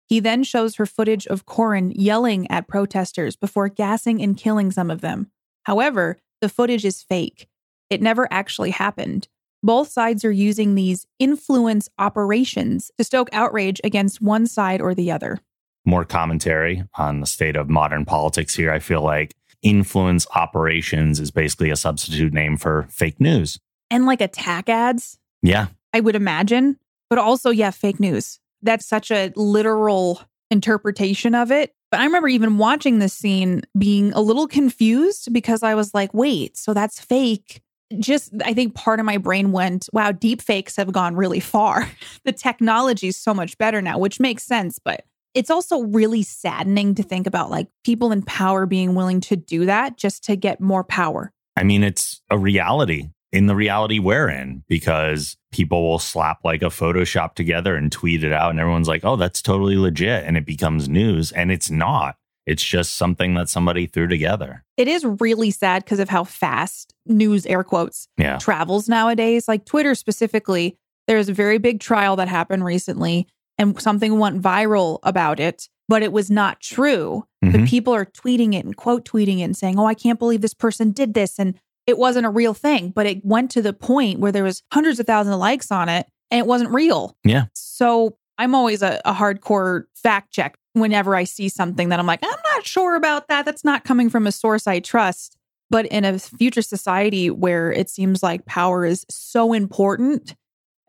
[0.08, 4.92] He then shows her footage of Corin yelling at protesters before gassing and killing some
[4.92, 5.32] of them.
[5.64, 7.48] However, the footage is fake.
[7.90, 9.28] It never actually happened.
[9.62, 15.10] Both sides are using these influence operations to stoke outrage against one side or the
[15.10, 15.40] other.
[15.86, 18.72] More commentary on the state of modern politics here.
[18.72, 23.60] I feel like influence operations is basically a substitute name for fake news.
[23.90, 25.68] And like attack ads, Yeah.
[25.94, 26.78] I would imagine,
[27.10, 28.40] but also, yeah, fake news.
[28.62, 31.74] That's such a literal interpretation of it.
[31.92, 36.14] But I remember even watching this scene being a little confused because I was like,
[36.14, 37.62] wait, so that's fake.
[38.00, 41.88] Just, I think part of my brain went, wow, deep fakes have gone really far.
[42.26, 44.80] the technology is so much better now, which makes sense.
[44.84, 49.36] But it's also really saddening to think about like people in power being willing to
[49.36, 51.32] do that just to get more power.
[51.58, 56.62] I mean, it's a reality in the reality we're in because people will slap like
[56.62, 60.24] a Photoshop together and tweet it out, and everyone's like, oh, that's totally legit.
[60.26, 61.32] And it becomes news.
[61.32, 62.16] And it's not.
[62.46, 64.64] It's just something that somebody threw together.
[64.78, 68.38] It is really sad because of how fast news, air quotes, Yeah.
[68.38, 69.48] travels nowadays.
[69.48, 75.00] Like Twitter specifically, there's a very big trial that happened recently and something went viral
[75.04, 77.24] about it, but it was not true.
[77.42, 77.68] But Mhm.
[77.68, 80.54] people are tweeting it and quote tweeting it and saying, "Oh, I can't believe this
[80.54, 84.20] person did this." And it wasn't a real thing, but it went to the point
[84.20, 87.18] where there was hundreds of thousands of likes on it and it wasn't real.
[87.26, 87.46] Yeah.
[87.54, 92.22] So I'm always a, a hardcore fact check whenever I see something that I'm like,
[92.24, 93.46] I'm not sure about that.
[93.46, 95.36] That's not coming from a source I trust.
[95.70, 100.36] But in a future society where it seems like power is so important,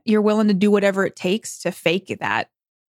[0.04, 2.48] you're willing to do whatever it takes to fake that.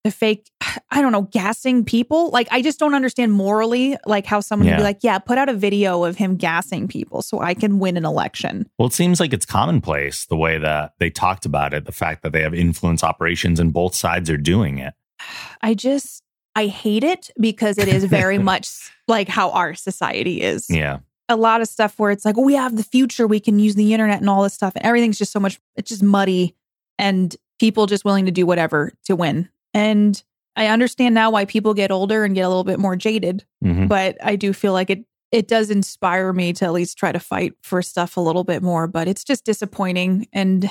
[0.05, 0.51] To fake,
[0.91, 2.31] I don't know, gassing people.
[2.31, 5.49] Like, I just don't understand morally, like how someone would be like, yeah, put out
[5.49, 8.69] a video of him gassing people so I can win an election.
[8.79, 12.23] Well, it seems like it's commonplace the way that they talked about it, the fact
[12.23, 14.95] that they have influence operations and both sides are doing it.
[15.63, 16.23] I just,
[16.55, 20.67] I hate it because it is very much like how our society is.
[20.71, 20.99] Yeah.
[21.29, 23.93] a lot of stuff where it's like, we have the future, we can use the
[23.93, 24.73] internet and all this stuff.
[24.75, 26.55] And everything's just so much, it's just muddy
[26.99, 29.49] and people just willing to do whatever to win.
[29.75, 30.23] And
[30.57, 33.89] I understand now why people get older and get a little bit more jaded, Mhm.
[33.89, 37.21] but I do feel like it it does inspire me to at least try to
[37.21, 40.27] fight for stuff a little bit more, but it's just disappointing.
[40.33, 40.65] And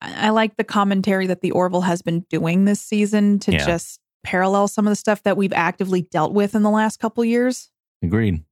[0.00, 3.64] I I like the commentary that the Orville has been doing this season to Yeah.
[3.66, 7.24] just parallel some of the stuff that we've actively dealt with in the last couple
[7.26, 7.70] years.
[8.02, 8.42] Agreed.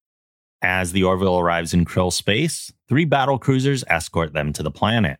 [0.60, 5.18] As the Orville arrives in Krill space, three battle cruisers escort them to the planet.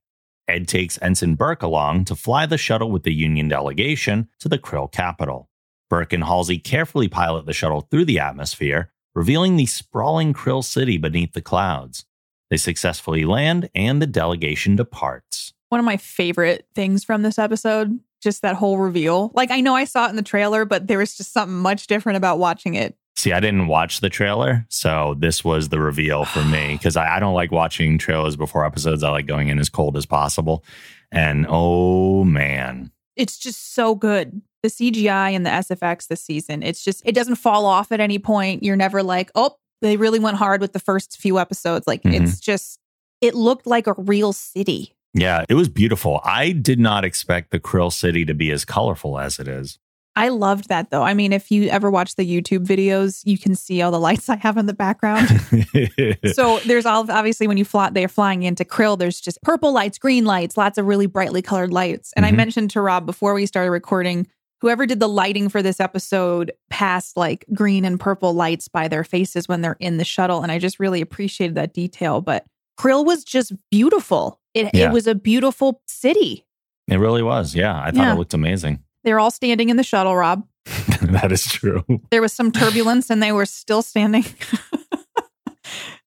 [0.49, 4.59] Ed takes Ensign Burke along to fly the shuttle with the Union delegation to the
[4.59, 5.49] Krill capital.
[5.89, 10.99] Burke and Halsey carefully pilot the shuttle through the atmosphere, revealing the sprawling Krill city
[10.99, 12.05] beneath the clouds.
[12.51, 15.53] They successfully land, and the delegation departs.
[15.69, 19.75] one of my favorite things from this episode just that whole reveal like i know
[19.75, 22.75] i saw it in the trailer but there was just something much different about watching
[22.75, 26.97] it See, I didn't watch the trailer, so this was the reveal for me because
[26.97, 29.03] I, I don't like watching trailers before episodes.
[29.03, 30.65] I like going in as cold as possible.
[31.11, 36.85] And oh man, it's just so good the cgi and the sfx this season it's
[36.85, 40.37] just it doesn't fall off at any point you're never like oh they really went
[40.37, 42.23] hard with the first few episodes like Mhm.
[42.23, 42.79] it's just
[43.21, 46.23] it looked like a real city yeah, it was beautiful.
[46.25, 49.79] I did not expect the Krill City to be as colorful as it is.
[50.17, 53.55] I loved that though i mean if you ever watch the youtube videos you can
[53.55, 55.29] see all the lights i have in the background
[56.35, 59.99] so there's all obviously when you fly they're flying into krill there's just purple lights
[59.99, 62.37] green lights lots of really brightly colored lights and i Mhm.
[62.37, 64.27] mentioned to rob before we started recording
[64.61, 69.03] whoever did the lighting for this episode passed like green and purple lights by their
[69.05, 72.45] faces when they're in the shuttle and i just really appreciated that detail but
[72.79, 74.89] krill was just beautiful it, Yeah.
[74.91, 76.45] it was a beautiful city
[76.89, 77.55] it really was.
[77.55, 78.13] Yeah, I thought Yeah.
[78.15, 78.81] it looked amazing.
[79.05, 80.47] They're all standing in the shuttle rob
[81.03, 81.85] that is true.
[82.11, 84.25] there was some turbulence and they were still standing.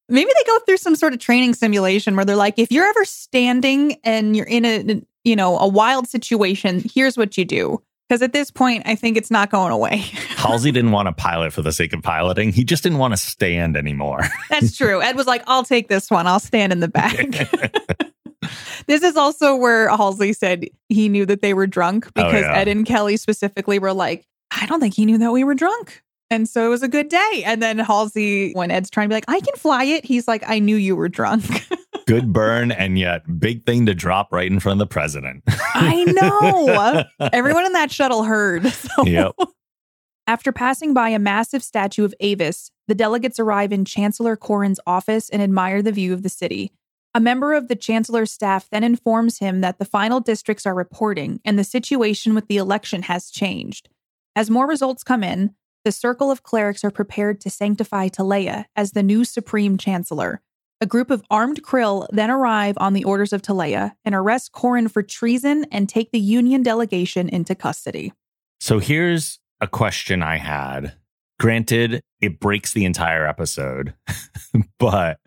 [0.07, 3.05] Maybe they go through some sort of training simulation where they're like, if you're ever
[3.05, 7.81] standing and you're in a you know a wild situation, here's what you do.
[8.07, 9.97] Because at this point, I think it's not going away.
[10.37, 12.51] Halsey didn't want to pilot for the sake of piloting.
[12.51, 14.19] He just didn't want to stand anymore.
[14.51, 15.01] That's true.
[15.01, 16.27] Ed was like, I'll take this one.
[16.27, 17.17] I'll stand in the back.
[18.87, 22.53] this is also where Halsey said he knew that they were drunk Oh, because yeah.
[22.53, 26.03] Ed and Kelly specifically were like, I don't think he knew that we were drunk.
[26.31, 27.43] And so it was a good day.
[27.45, 30.43] And then Halsey, when Ed's trying to be like, I can fly it, he's like,
[30.47, 31.45] I knew you were drunk.
[32.07, 35.43] Good burn, and yet big thing to drop right in front of the president.
[35.73, 37.03] I know.
[37.33, 38.67] Everyone in that shuttle heard.
[38.67, 39.05] So.
[39.05, 39.33] Yep.
[40.27, 45.29] After passing by a massive statue of Avis, the delegates arrive in Chancellor Corrin's office
[45.29, 46.71] and admire the view of the city.
[47.15, 51.39] A member of the chancellor's staff then informs him that the final districts are reporting
[51.45, 53.87] and the situation with the election has changed.
[54.35, 58.91] As more results come in, the circle of clerics are prepared to sanctify Teleya as
[58.91, 60.41] the new supreme chancellor.
[60.81, 64.91] A group of armed Krill then arrive on the orders of Teleya and arrest Corrin
[64.91, 68.11] for treason and take the Union delegation into custody.
[68.59, 70.95] So here's a question I had.
[71.39, 73.93] Granted, it breaks the entire episode,
[74.79, 75.21] but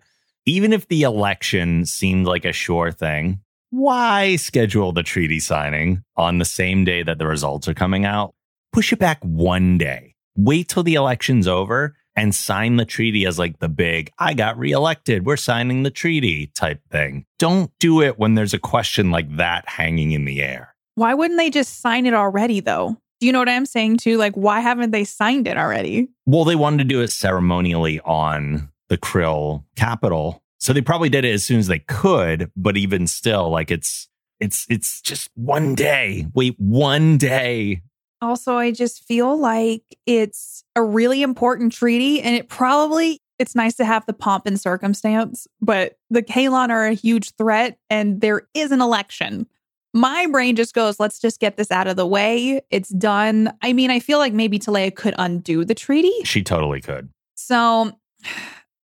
[0.45, 6.39] even if the election seemed like a sure thing, why schedule the treaty signing on
[6.39, 8.33] the same day that the results are coming out?
[8.73, 10.15] Push it back one day.
[10.35, 14.57] Wait till the election's over and sign the treaty as like the big, I got
[14.57, 15.25] reelected.
[15.25, 17.25] We're signing the treaty type thing.
[17.37, 20.75] Don't do it when there's a question like that hanging in the air.
[20.95, 22.97] Why wouldn't they just sign it already, though?
[23.19, 24.17] Do you know what I'm saying too?
[24.17, 26.09] Like, why haven't they signed it already?
[26.25, 30.43] Well, they wanted to do it ceremonially on the Krill capital.
[30.59, 34.09] So they probably did it as soon as they could, but even still, like it's
[34.39, 36.27] it's it's just one day.
[36.33, 37.81] Wait, one day.
[38.21, 43.75] Also, I just feel like it's a really important treaty and it probably it's nice
[43.75, 48.49] to have the pomp and circumstance, but the Kaylon are a huge threat and there
[48.53, 49.47] is an election
[49.93, 52.61] my brain just goes, let's just get this out of the way.
[52.69, 53.51] It's done.
[53.61, 56.13] I mean, I feel like maybe Teleya could undo the treaty.
[56.23, 57.09] She totally could.
[57.35, 57.91] So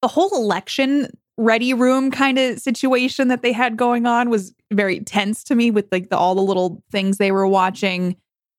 [0.04, 5.00] the whole election ready room kind of situation that they had going on was very
[5.00, 8.14] tense to me with like the, all the little things they were watching.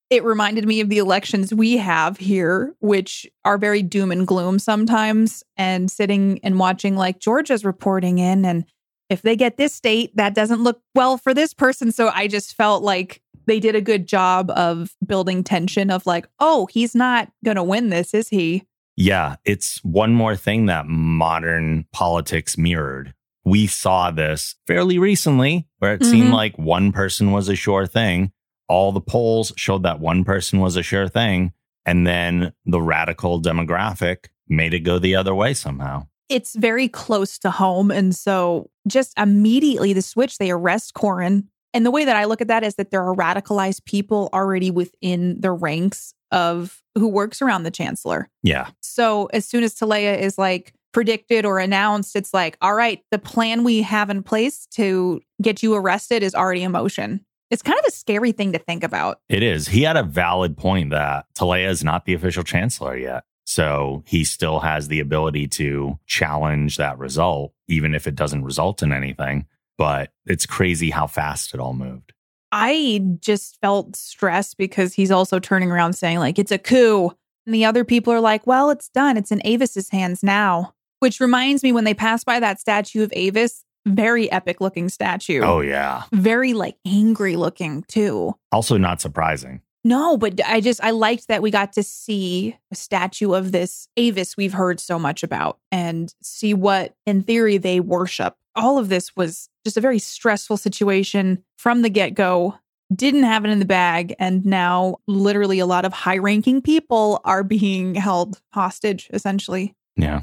[0.10, 4.58] It reminded me of the elections we have here, which are very doom and gloom
[4.58, 5.43] sometimes.
[5.55, 8.65] And sitting and watching like Georgia's reporting in and
[9.12, 11.91] if they get this state, that doesn't look well for this person.
[11.91, 16.27] So I just felt like they did a good job of building tension of like,
[16.39, 18.63] oh, he's not going to win this, is he?
[18.95, 23.13] Yeah, it's one more thing that modern politics mirrored.
[23.43, 26.12] We saw this fairly recently where it mm-hmm.
[26.12, 28.31] seemed like one person was a sure thing.
[28.67, 31.53] All the polls showed that one person was a sure thing.
[31.86, 37.38] And then the radical demographic made it go the other way somehow it's very close
[37.39, 37.91] to home.
[37.91, 41.45] And so just immediately the switch, they arrest Corrin.
[41.73, 44.71] And the way that I look at that is that there are radicalized people already
[44.71, 48.29] within the ranks of who works around the chancellor.
[48.41, 48.69] Yeah.
[48.81, 53.19] So as soon as Teleya is like predicted or announced, it's like, all right, the
[53.19, 57.25] plan we have in place to get you arrested is already in motion.
[57.51, 59.19] It's kind of a scary thing to think about.
[59.29, 59.67] It is.
[59.67, 63.23] He had a valid point that Teleya is not the official chancellor yet.
[63.45, 68.81] So he still has the ability to challenge that result, even if it doesn't result
[68.81, 69.45] in anything.
[69.77, 72.13] But it's crazy how fast it all moved.
[72.57, 77.11] I just felt stressed because he's also turning around saying, like, it's a coup.
[77.45, 79.17] And the other people are like, well, it's done.
[79.17, 80.73] It's in Avis's hands now.
[80.99, 85.41] Which reminds me when they pass by that statue of Avis, very epic looking statue.
[85.43, 86.03] Oh, yeah.
[86.13, 88.33] Very like angry looking too.
[88.53, 89.59] Also, not surprising.
[89.85, 93.87] No, but I just I liked that we got to see a statue of this
[93.95, 98.35] Avis we've heard so much about and see what in theory they worship.
[98.55, 102.55] All of this was just a very stressful situation from the get-go.
[102.95, 107.43] Didn't have it in the bag and now literally a lot of high-ranking people are
[107.43, 109.75] being held hostage essentially.
[109.95, 110.21] Yeah.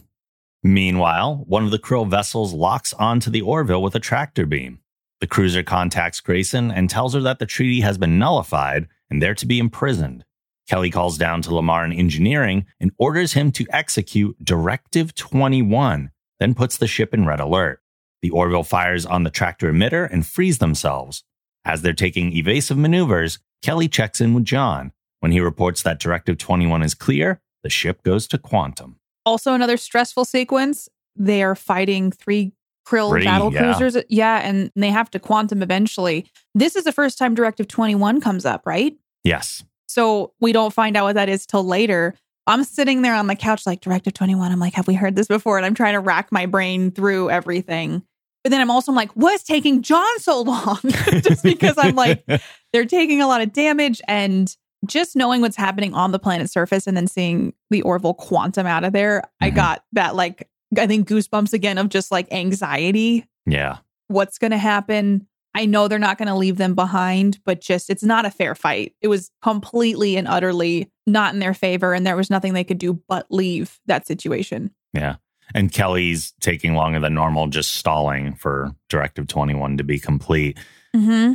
[0.64, 4.80] Meanwhile, one of the Krill vessels locks onto the Orville with a tractor beam.
[5.20, 9.34] The cruiser contacts Grayson and tells her that the treaty has been nullified and they're
[9.34, 10.24] to be imprisoned.
[10.66, 16.54] Kelly calls down to Lamar in Engineering and orders him to execute Directive 21, then
[16.54, 17.82] puts the ship in red alert.
[18.22, 21.24] The Orville fires on the tractor emitter and frees themselves.
[21.62, 24.92] As they're taking evasive maneuvers, Kelly checks in with John.
[25.20, 28.96] When he reports that Directive 21 is clear, the ship goes to quantum.
[29.26, 30.88] Also, another stressful sequence.
[31.16, 32.54] They are fighting three
[32.86, 33.74] Krill Pretty, battle yeah.
[33.74, 34.02] cruisers.
[34.08, 36.26] Yeah, and they have to quantum eventually.
[36.54, 38.96] This is the first time Directive 21 comes up, right?
[39.24, 39.64] Yes.
[39.86, 42.14] So we don't find out what that is till later.
[42.46, 44.50] I'm sitting there on the couch, like Directive 21.
[44.50, 45.58] I'm like, have we heard this before?
[45.58, 48.02] And I'm trying to rack my brain through everything.
[48.42, 50.78] But then I'm also like, what's taking John so long?
[50.82, 52.24] just because I'm like,
[52.72, 54.54] they're taking a lot of damage and
[54.86, 58.82] just knowing what's happening on the planet's surface and then seeing the Orville quantum out
[58.82, 59.44] of there, mm-hmm.
[59.44, 63.26] I got that like I think goosebumps again of just like anxiety.
[63.46, 63.78] Yeah.
[64.08, 65.28] What's going to happen?
[65.54, 68.54] I know they're not going to leave them behind, but just it's not a fair
[68.54, 68.94] fight.
[69.00, 72.78] It was completely and utterly not in their favor, and there was nothing they could
[72.78, 74.70] do but leave that situation.
[74.94, 75.16] Yeah.
[75.54, 80.56] And Kelly's taking longer than normal, just stalling for Directive 21 to be complete.
[80.96, 81.34] Mm-hmm.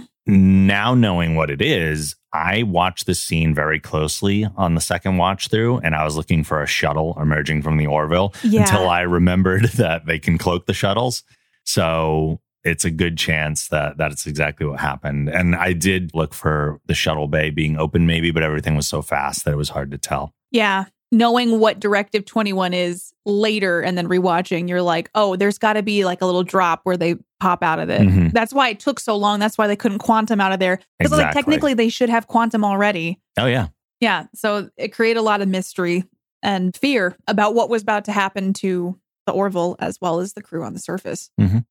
[0.68, 5.47] Now, knowing what it is, I watched this scene very closely on the second watch
[5.49, 8.61] through, and I was looking for a shuttle emerging from the Orville Yeah.
[8.61, 11.24] until I remembered that they can cloak the shuttles.
[11.63, 15.30] So it's a good chance that that's exactly what happened.
[15.30, 19.01] And I did look for the shuttle bay being open, maybe, but everything was so
[19.01, 20.34] fast that it was hard to tell.
[20.51, 20.86] Yeah.
[21.12, 25.84] Knowing what Directive 21 is later and then rewatching, you're like, oh, there's got to
[25.84, 28.01] be like a little drop where they pop out of it.
[28.01, 28.34] Mhm.
[28.34, 29.39] That's why it took so long.
[29.39, 30.80] That's why they couldn't quantum out of there.
[30.99, 33.22] Because like technically they should have quantum already.
[33.39, 33.68] Oh, yeah.
[34.01, 34.26] Yeah.
[34.36, 36.03] So it created a lot of mystery
[36.43, 40.41] and fear about what was about to happen to the Orville as well as the
[40.41, 41.30] crew on the surface.
[41.39, 41.66] Mhm.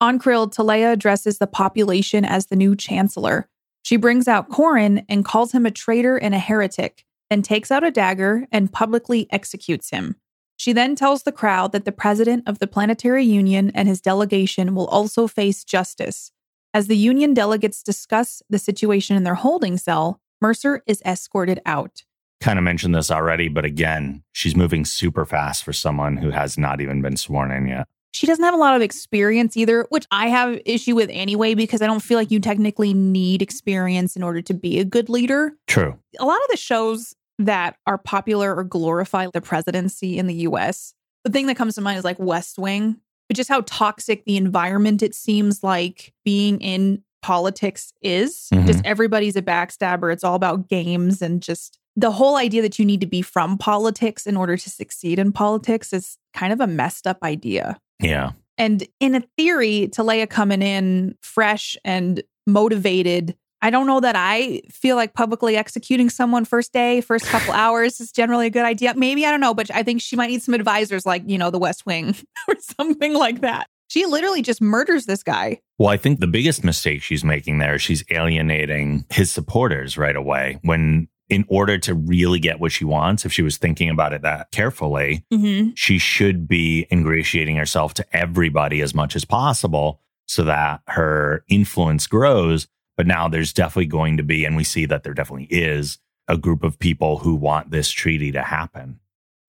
[0.00, 3.48] On Krill, Teleya addresses the population as the new chancellor.
[3.82, 7.86] She brings out Corin and calls him a traitor and a heretic, then takes out
[7.86, 10.16] a dagger and publicly executes him.
[10.58, 14.74] She then tells the crowd that the president of the Planetary Union and his delegation
[14.74, 16.30] will also face justice.
[16.74, 22.04] As the Union delegates discuss the situation in their holding cell, Mercer is escorted out.
[22.42, 26.58] Kind of mentioned this already, but again, she's moving super fast for someone who has
[26.58, 27.88] not even been sworn in yet.
[28.16, 31.82] She doesn't have a lot of experience either, which I have issue with anyway because
[31.82, 35.52] I don't feel like you technically need experience in order to be a good leader.
[35.66, 35.98] True.
[36.18, 40.94] A lot of the shows that are popular or glorify the presidency in the US,
[41.24, 42.96] the thing that comes to mind is like West Wing,
[43.28, 48.48] but just how toxic the environment it seems like being in politics is.
[48.50, 48.66] Mhm.
[48.66, 50.10] Just everybody's a backstabber.
[50.10, 53.58] It's all about games and just the whole idea that you need to be from
[53.58, 57.78] politics in order to succeed in politics is kind of a messed up idea.
[58.00, 58.32] Yeah.
[58.58, 63.36] And in a theory, Teleya coming in fresh and motivated.
[63.62, 68.00] I don't know that I feel like publicly executing someone first day, first couple hours
[68.00, 68.94] is generally a good idea.
[68.94, 71.50] Maybe, I don't know, but I think she might need some advisors like, you know,
[71.50, 72.14] the West Wing
[72.48, 73.68] or something like that.
[73.88, 75.60] She literally just murders this guy.
[75.78, 80.16] Well, I think the biggest mistake she's making there is she's alienating his supporters right
[80.16, 80.58] away.
[80.62, 84.22] When, in order to really get what she wants, if she was thinking about it
[84.22, 85.70] that carefully, Mm-hmm.
[85.74, 92.06] she should be ingratiating herself to everybody as much as possible so that her influence
[92.06, 92.68] grows.
[92.96, 95.98] But now there's definitely going to be, and we see that there definitely is,
[96.28, 98.98] a group of people who want this treaty to happen.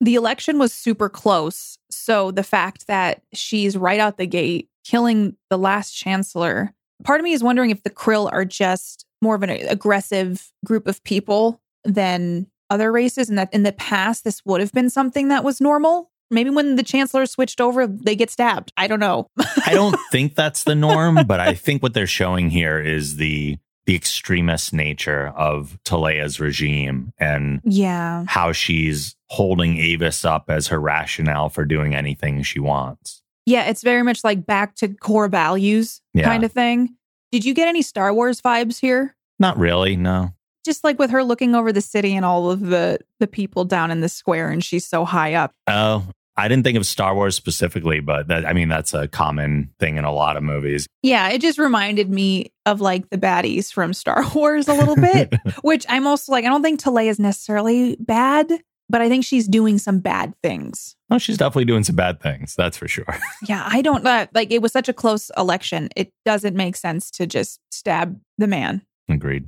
[0.02, 1.78] The election was super close.
[1.90, 6.74] So the fact that she's right out the gate killing the last chancellor,
[7.04, 10.88] part of me is wondering if the Krill are just more of an aggressive group
[10.88, 15.30] of people than other races, and that in the past, this would have been something
[15.30, 16.12] that was normal.
[16.30, 18.74] Maybe when the chancellor switched over, they get stabbed.
[18.76, 19.28] I don't know.
[19.66, 23.58] I don't think that's the norm, but I think what they're showing here is the
[23.86, 28.26] the extremist nature of Teleya's regime and yeah.
[28.28, 33.22] how she's holding Avis up as her rationale for doing anything she wants.
[33.46, 36.26] Yeah, it's very much like back to core values Yeah.
[36.26, 36.98] kind of thing.
[37.32, 39.16] Did you get any Star Wars vibes here?
[39.40, 40.34] Not really, no.
[40.68, 43.89] Just like with her looking over the city and all of the the people down
[43.89, 46.05] in the square and she's so high up Oh,
[46.36, 49.95] I didn't think of Star Wars specifically, but that I mean that's a common thing
[49.97, 50.86] in a lot of movies.
[51.01, 55.34] yeah it just reminded me of like the baddies from star wars a little bit
[55.61, 58.51] which i'm also like i don't think Teleya is necessarily bad
[58.89, 62.53] but i think she's doing some bad things oh, she's definitely doing some bad things,
[62.55, 63.05] that's for sure.
[63.47, 67.09] yeah i don't uh, like it was such a close election it doesn't make sense
[67.09, 69.47] to just stab the man Agreed.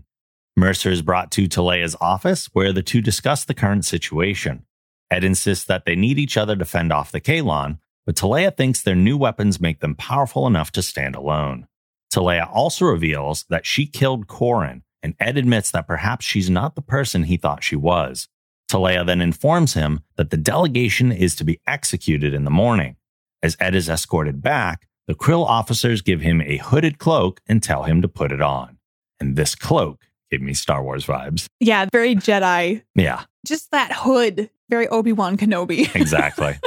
[0.59, 4.65] Mercer is brought to Teleya's office where the two discuss the current situation.
[5.09, 8.81] Ed insists that they need each other to fend off the Kaylon, but Teleya thinks
[8.81, 11.65] their new weapons make them powerful enough to stand alone.
[12.13, 16.81] Teleya also reveals that she killed Corin, and Ed admits that perhaps she's not the
[16.81, 18.27] person he thought she was.
[18.69, 22.97] Teleya then informs him that the delegation is to be executed in the morning.
[23.41, 27.83] As Ed is escorted back, the Krill officers give him a hooded cloak and tell
[27.83, 28.77] him to put it on.
[29.21, 31.47] And this cloak gave me Star Wars vibes.
[31.59, 36.57] yeah very jedi Yeah, just that hood very obi-wan kenobi exactly.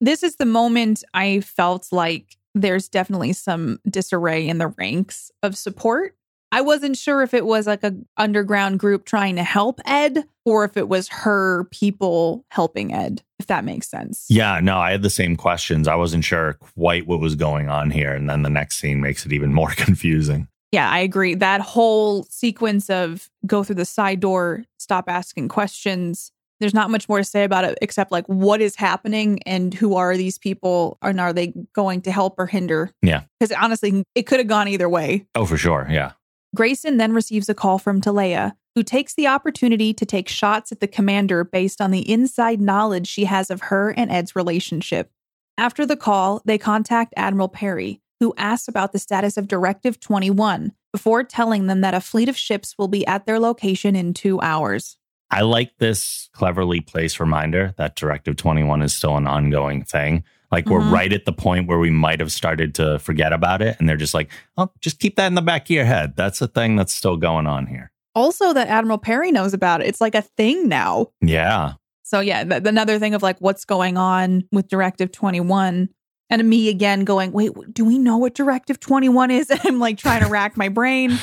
[0.00, 5.56] this is the moment I felt like there's definitely some disarray in the ranks of
[5.56, 6.16] support.
[6.52, 10.64] I wasn't sure if it was like a underground group trying to help Ed or
[10.64, 14.26] if it was her people helping Ed, if that makes sense.
[14.28, 15.86] yeah, no, I had the same questions.
[15.86, 18.12] I wasn't sure quite what was going on here.
[18.12, 20.48] And then the next scene makes it even more confusing.
[20.72, 21.34] Yeah, I agree.
[21.34, 26.32] That whole sequence of go through the side door, stop asking questions.
[26.60, 29.96] There's not much more to say about it except like what is happening and who
[29.96, 32.90] are these people and are they going to help or hinder?
[33.02, 33.22] Yeah.
[33.38, 35.26] Because honestly, it could have gone either way.
[35.34, 35.88] Oh, for sure.
[35.90, 36.12] Yeah.
[36.54, 40.80] Grayson then receives a call from Teleya, who takes the opportunity to take shots at
[40.80, 45.10] the commander based on the inside knowledge she has of her and Ed's relationship.
[45.56, 50.72] After the call, they contact Admiral Perry, who asks about the status of Directive 21
[50.92, 54.40] before telling them that a fleet of ships will be at their location in two
[54.40, 54.96] hours.
[55.30, 60.24] I like this cleverly placed reminder that Directive 21 is still an ongoing thing.
[60.52, 60.92] Like we're Mhm.
[60.92, 63.76] right at the point where we might have started to forget about it.
[63.78, 66.14] And they're just like, oh, just keep that in the back of your head.
[66.16, 67.92] That's a thing that's still going on here.
[68.16, 69.86] Also, that Admiral Perry knows about it.
[69.86, 71.06] It's like a thing now.
[71.20, 71.74] Yeah.
[72.02, 75.88] So, yeah, th- another thing of like what's going on with Directive 21.
[76.30, 79.50] And me again going, wait, do we know what Directive 21 is?
[79.50, 81.18] And I'm like trying to rack my brain.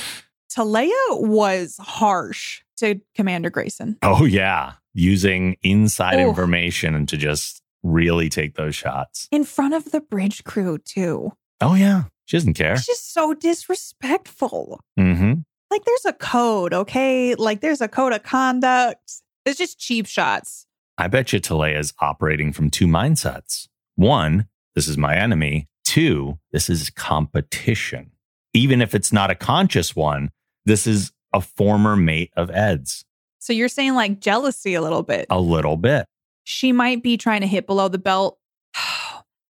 [0.55, 3.97] Teleya was harsh to Commander Grayson.
[4.03, 4.74] Oh, yeah.
[4.93, 6.30] Using inside Oof.
[6.30, 9.28] information to just really take those shots.
[9.32, 11.32] In front of the bridge crew, too.
[11.62, 12.03] Oh, yeah.
[12.26, 12.76] She doesn't care.
[12.76, 14.82] She's just so disrespectful.
[14.97, 15.34] hmm
[15.72, 17.36] Like, there's a code, okay?
[17.36, 19.14] Like, there's a code of conduct.
[19.45, 20.66] It's just cheap shots.
[20.97, 23.68] I bet you Teleya is operating from two mindsets.
[23.95, 24.47] One,
[24.78, 25.67] this is my enemy.
[25.86, 28.11] Two, this is competition.
[28.53, 30.30] Even if it's not a conscious one,
[30.65, 33.03] this is a former mate of Ed's.
[33.39, 35.25] So, you're saying like jealousy a little bit.
[35.32, 36.05] A little bit.
[36.43, 38.38] she might be trying to hit below the belt.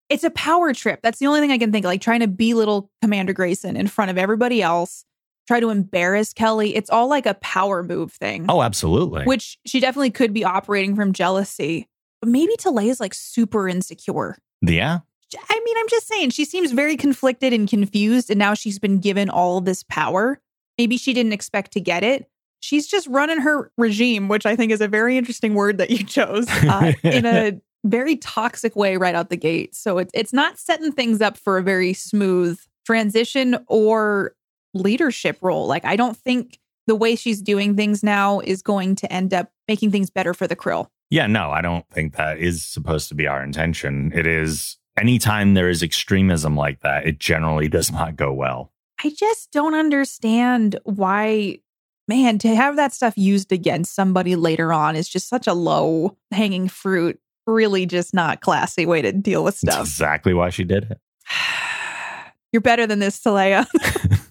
[0.09, 1.01] It's a power trip.
[1.03, 1.89] That's the only thing I can think of.
[1.89, 5.03] Like trying to belittle Commander Grayson in front of everybody else,
[5.49, 6.73] try to embarrass Kelly.
[6.77, 9.25] It's all like a power move thing, Oh, absolutely.
[9.25, 11.89] which she definitely could be operating from jealousy.
[12.21, 14.37] But maybe Teleya is like super insecure.
[14.61, 14.99] yeah.
[15.35, 18.29] I mean, I'm just saying, she seems very conflicted and confused.
[18.29, 20.39] And now she's been given all this power.
[20.77, 22.29] Maybe she didn't expect to get it.
[22.59, 26.03] She's just running her regime, which I think is a very interesting word that you
[26.03, 29.75] chose, uh, in a very toxic way right out the gate.
[29.75, 34.33] So it's it's not setting things up for a very smooth transition or
[34.73, 35.67] leadership role.
[35.67, 39.51] Like I don't think the way she's doing things now is going to end up
[39.67, 40.87] making things better for the krill.
[41.09, 44.11] Yeah, no, I don't think that is supposed to be our intention.
[44.13, 48.71] It is anytime there is extremism like that, it generally does not go well.
[49.03, 51.59] I just don't understand why,
[52.07, 56.17] man, to have that stuff used against somebody later on is just such a low
[56.31, 57.19] hanging fruit.
[57.45, 59.85] Really, just not classy way to deal with That's stuff.
[59.87, 60.99] exactly why she did it.
[62.51, 63.65] You're better than this, Teleya.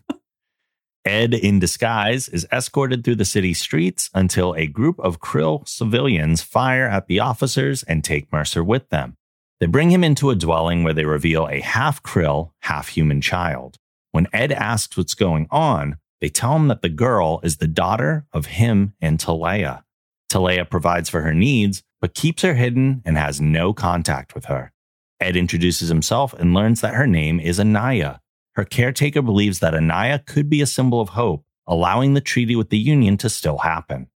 [1.07, 6.43] Ed, in disguise, is escorted through the city streets until a group of Krill civilians
[6.43, 9.17] fire at the officers and take Mercer with them.
[9.59, 13.79] They bring him into a dwelling where they reveal a half Krill, half human child.
[14.13, 18.27] When Ed asks what's going on, they tell him that the girl is the daughter
[18.33, 19.83] of him and Teleya.
[20.31, 24.73] Teleya provides for her needs, but keeps her hidden and has no contact with her.
[25.21, 28.21] Ed introduces himself and learns that her name is Anaya.
[28.55, 32.71] Her caretaker believes that Anaya could be a symbol of hope, allowing the treaty with
[32.71, 34.09] the Union to still happen.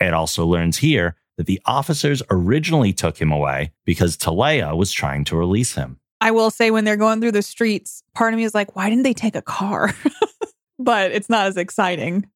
[0.00, 5.24] Ed also learns here that the officers originally took him away because Teleya was trying
[5.24, 5.98] to release him.
[6.20, 8.88] I will say, when they're going through the streets, part of me is like, why
[8.88, 9.94] didn't they take a car?
[10.78, 12.26] but it's not as exciting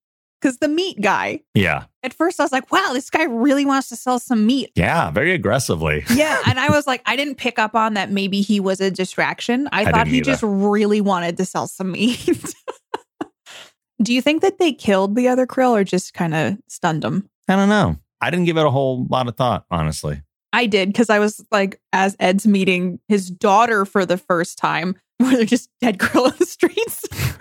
[0.41, 1.85] because the meat guy, Yeah.
[2.03, 4.71] at first I was like, wow, this guy really wants to sell some meat.
[4.75, 5.11] Yeah.
[5.11, 6.05] Very aggressively.
[6.15, 6.41] Yeah.
[6.47, 9.69] And I was like, I didn't pick up on that maybe he was a distraction.
[9.73, 10.25] I, I thought he either.
[10.25, 12.29] just really wanted to sell some meat.
[14.03, 17.29] Do you think that they killed the other krill or just kind of stunned him?
[17.49, 17.97] I don't know.
[18.21, 20.23] I didn't give it a whole lot of thought, honestly.
[20.53, 24.97] I did because I was like, as Ed's meeting his daughter for the first time,
[25.19, 27.07] where they're just dead krill in the streets.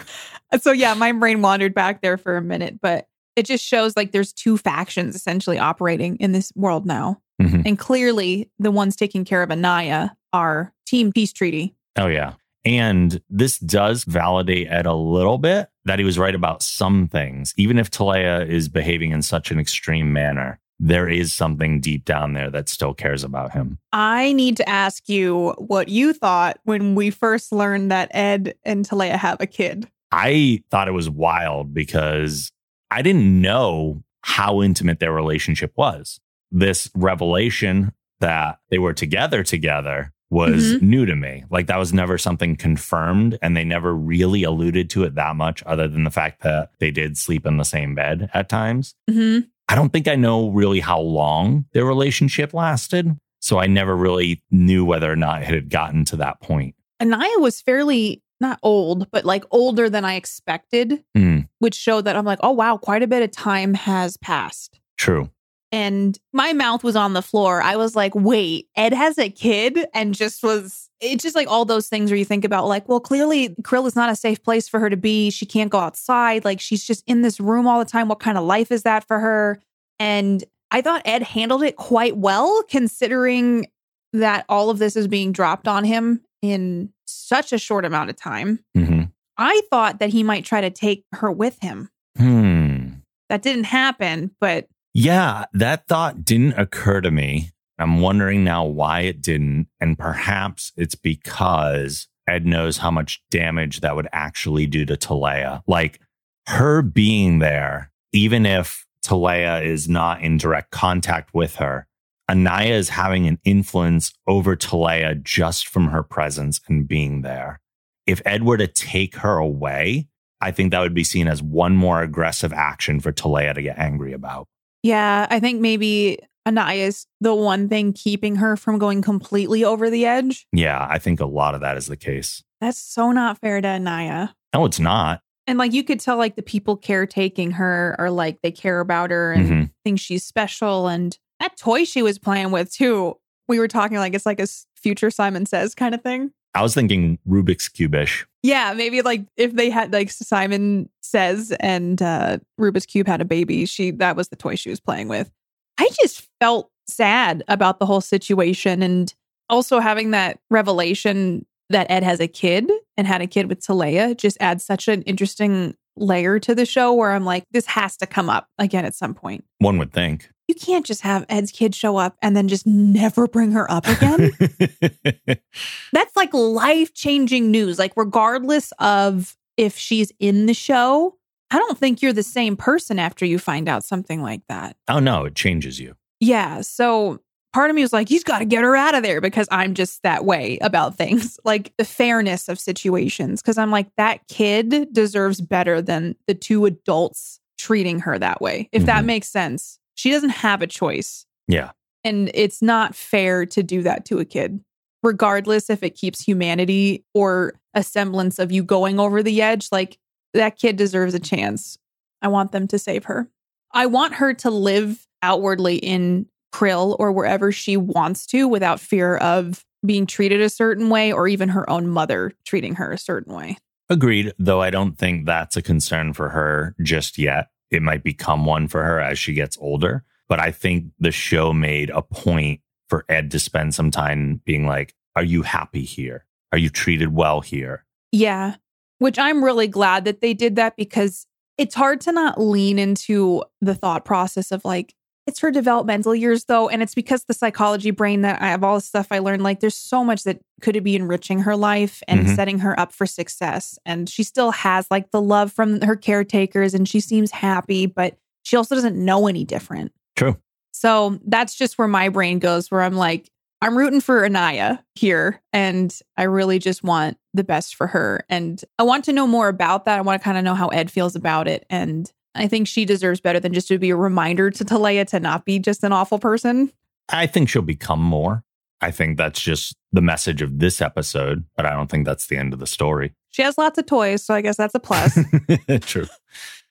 [0.61, 4.11] So, yeah, my brain wandered back there for a minute, but it just shows like
[4.11, 7.21] there's two factions essentially operating in this world now.
[7.39, 7.67] Mhm.
[7.67, 11.75] And clearly, the ones taking care of Anaya are Team Peace Treaty.
[11.97, 12.33] Oh, yeah.
[12.65, 17.53] And this does validate Ed a little bit that he was right about some things.
[17.55, 22.33] Even if Teleya is behaving in such an extreme manner, there is something deep down
[22.33, 23.77] there that still cares about him.
[23.91, 28.87] I need to ask you what you thought when we first learned that Ed and
[28.87, 29.89] Teleya have a kid.
[30.11, 32.51] I thought it was wild because
[32.89, 36.19] I didn't know how intimate their relationship was.
[36.51, 41.43] This revelation that they were together together was new to me.
[41.49, 45.63] Like that was never something confirmed and they never really alluded to it that much
[45.65, 48.93] other than the fact that they did sleep in the same bed at times.
[49.09, 49.47] Mm-hmm.
[49.69, 53.15] I don't think I know really how long their relationship lasted.
[53.39, 56.75] So I never really knew whether or not it had gotten to that point.
[57.01, 62.15] Anaya was fairly not old, but like older than I expected, Mm, which showed that
[62.15, 64.79] I'm like, oh wow, quite a bit of time has passed.
[64.97, 65.29] true.
[65.71, 67.61] And my mouth was on the floor.
[67.61, 71.65] I was like, wait, Ed has a kid and just was, it's just like all
[71.65, 74.67] those things where you think about, like, well, clearly Krill is not a safe place
[74.67, 75.29] for her to be.
[75.29, 76.43] She can't go outside.
[76.43, 78.07] Like, she's just in this room all the time.
[78.07, 79.61] What kind of life is that for her?
[79.99, 83.67] And I thought Ed handled it quite well, considering
[84.13, 88.15] that all of this is being dropped on him in such a short amount of
[88.15, 88.59] time.
[88.75, 89.03] Mm-hmm.
[89.37, 91.89] I thought that he might try to take her with him.
[92.17, 92.87] Hmm.
[93.29, 97.51] That didn't happen, but Yeah, that thought didn't occur to me.
[97.77, 99.67] I'm wondering now why it didn't.
[99.79, 105.61] And perhaps it's because Ed knows how much damage that would actually do to Teleya.
[105.67, 106.01] Like
[106.47, 111.87] her being there, even if Teleya is not in direct contact with her,
[112.29, 117.59] Anaya is having an influence over Teleya just from her presence and being there.
[118.05, 120.07] If Ed were to take her away,
[120.41, 123.79] I think that would be seen as one more aggressive action for Teleya to get
[123.79, 124.47] angry about.
[124.83, 129.89] Yeah, I think maybe Anaya is the one thing keeping her from going completely over
[129.89, 130.47] the edge.
[130.51, 132.43] Yeah, I think a lot of that is the case.
[132.61, 134.29] That's so not fair to Anaya.
[134.53, 135.21] No, it's not.
[135.47, 139.09] And like you could tell, like the people caretaking her are like they care about
[139.11, 139.71] her and Mhm.
[139.83, 140.87] think she's special.
[140.87, 143.15] And that toy she was playing with too.
[143.47, 146.31] We were talking like it's like a future Simon Says kind of thing.
[146.53, 148.25] I was thinking Rubik's Cubish.
[148.41, 153.25] Yeah, maybe like if they had like Simon Says and uh Rubik's Cube had a
[153.25, 155.29] baby, she that was the toy she was playing with.
[155.77, 159.13] I just felt sad about the whole situation and
[159.49, 164.17] also having that revelation that Ed has a kid and had a kid with Teleya
[164.17, 168.07] just adds such an interesting layer to the show where I'm like, this has to
[168.07, 169.45] come up again at some point.
[169.59, 170.29] One would think.
[170.49, 173.85] You can't just have Ed's kid show up and then just never bring her up
[173.87, 174.31] again.
[175.93, 177.77] That's like life changing news.
[177.77, 181.15] Like, regardless of if she's in the show,
[181.51, 184.75] I don't think you're the same person after you find out something like that.
[184.87, 185.95] oh no, it changes you.
[186.19, 186.61] Yeah.
[186.61, 187.19] So
[187.53, 189.73] part of me was like, he's got to get her out of there because I'm
[189.73, 193.41] just that way about things, like the fairness of situations.
[193.41, 198.69] Cause I'm like, that kid deserves better than the two adults treating her that way.
[198.71, 199.07] If that Mhm.
[199.07, 201.25] makes sense, she doesn't have a choice.
[201.49, 201.71] Yeah.
[202.05, 204.63] And it's not fair to do that to a kid,
[205.03, 209.67] regardless if it keeps humanity or a semblance of you going over the edge.
[209.73, 209.97] Like
[210.33, 211.77] that kid deserves a chance.
[212.21, 213.29] I want them to save her.
[213.73, 219.17] I want her to live outwardly in Krill or wherever she wants to without fear
[219.17, 223.35] of being treated a certain way or even her own mother treating her a certain
[223.35, 223.57] way.
[223.89, 227.47] Agreed, though I don't think that's a concern for her just yet.
[227.71, 230.03] It might become one for her as she gets older.
[230.27, 234.65] But I think the show made a point for Ed to spend some time being
[234.65, 236.25] like, Are you happy here?
[236.51, 237.85] Are you treated well here?
[238.11, 238.55] Yeah.
[238.97, 241.25] Which I'm really glad that they did that because
[241.57, 244.95] it's hard to not lean into the thought process of like,
[245.29, 246.67] it's her developmental years though.
[246.67, 249.59] And it's because the psychology brain that I have all the stuff I learned, like
[249.61, 252.35] there's so much that could be enriching her life and Mhm.
[252.35, 253.79] setting her up for success.
[253.85, 258.17] And she still has like the love from her caretakers and she seems happy, but
[258.43, 259.93] she also doesn't know any different.
[260.15, 260.35] True.
[260.71, 263.29] So that's just where my brain goes, where I'm like,
[263.61, 265.41] I'm rooting for Anaya here.
[265.53, 268.25] And I really just want the best for her.
[268.29, 269.97] And I want to know more about that.
[269.99, 271.65] I want to kind of know how Ed feels about it.
[271.69, 275.19] And I think she deserves better than just to be a reminder to Teleya to
[275.19, 276.71] not be just an awful person.
[277.09, 278.43] I think she'll become more.
[278.81, 282.37] I think that's just the message of this episode, but I don't think that's the
[282.37, 283.13] end of the story.
[283.29, 284.23] She has lots of toys.
[284.23, 285.17] So I guess that's a plus.
[285.81, 286.07] True.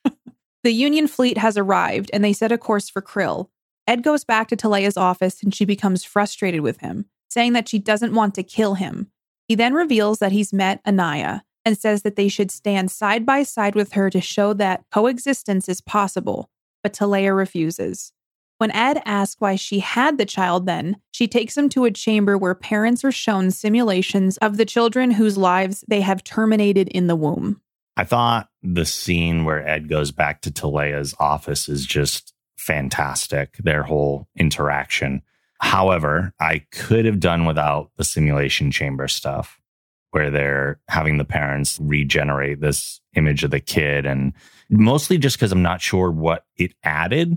[0.65, 3.49] The Union fleet has arrived and they set a course for Krill.
[3.87, 7.79] Ed goes back to Teleya's office and she becomes frustrated with him, saying that she
[7.79, 9.11] doesn't want to kill him.
[9.47, 13.43] He then reveals that he's met Anaya and says that they should stand side by
[13.43, 16.49] side with her to show that coexistence is possible,
[16.83, 18.14] but Teleya refuses.
[18.57, 22.39] When Ed asks why she had the child then, she takes him to a chamber
[22.39, 27.14] where parents are shown simulations of the children whose lives they have terminated in the
[27.14, 27.61] womb.
[27.99, 33.83] I thought the scene where Ed goes back to Teleya's office is just fantastic, their
[33.83, 35.21] whole interaction.
[35.61, 39.61] However, I could have done without the simulation chamber stuff
[40.11, 44.33] where they're having the parents regenerate this image of the kid and
[44.71, 47.37] mostly just because I'm not sure what it added.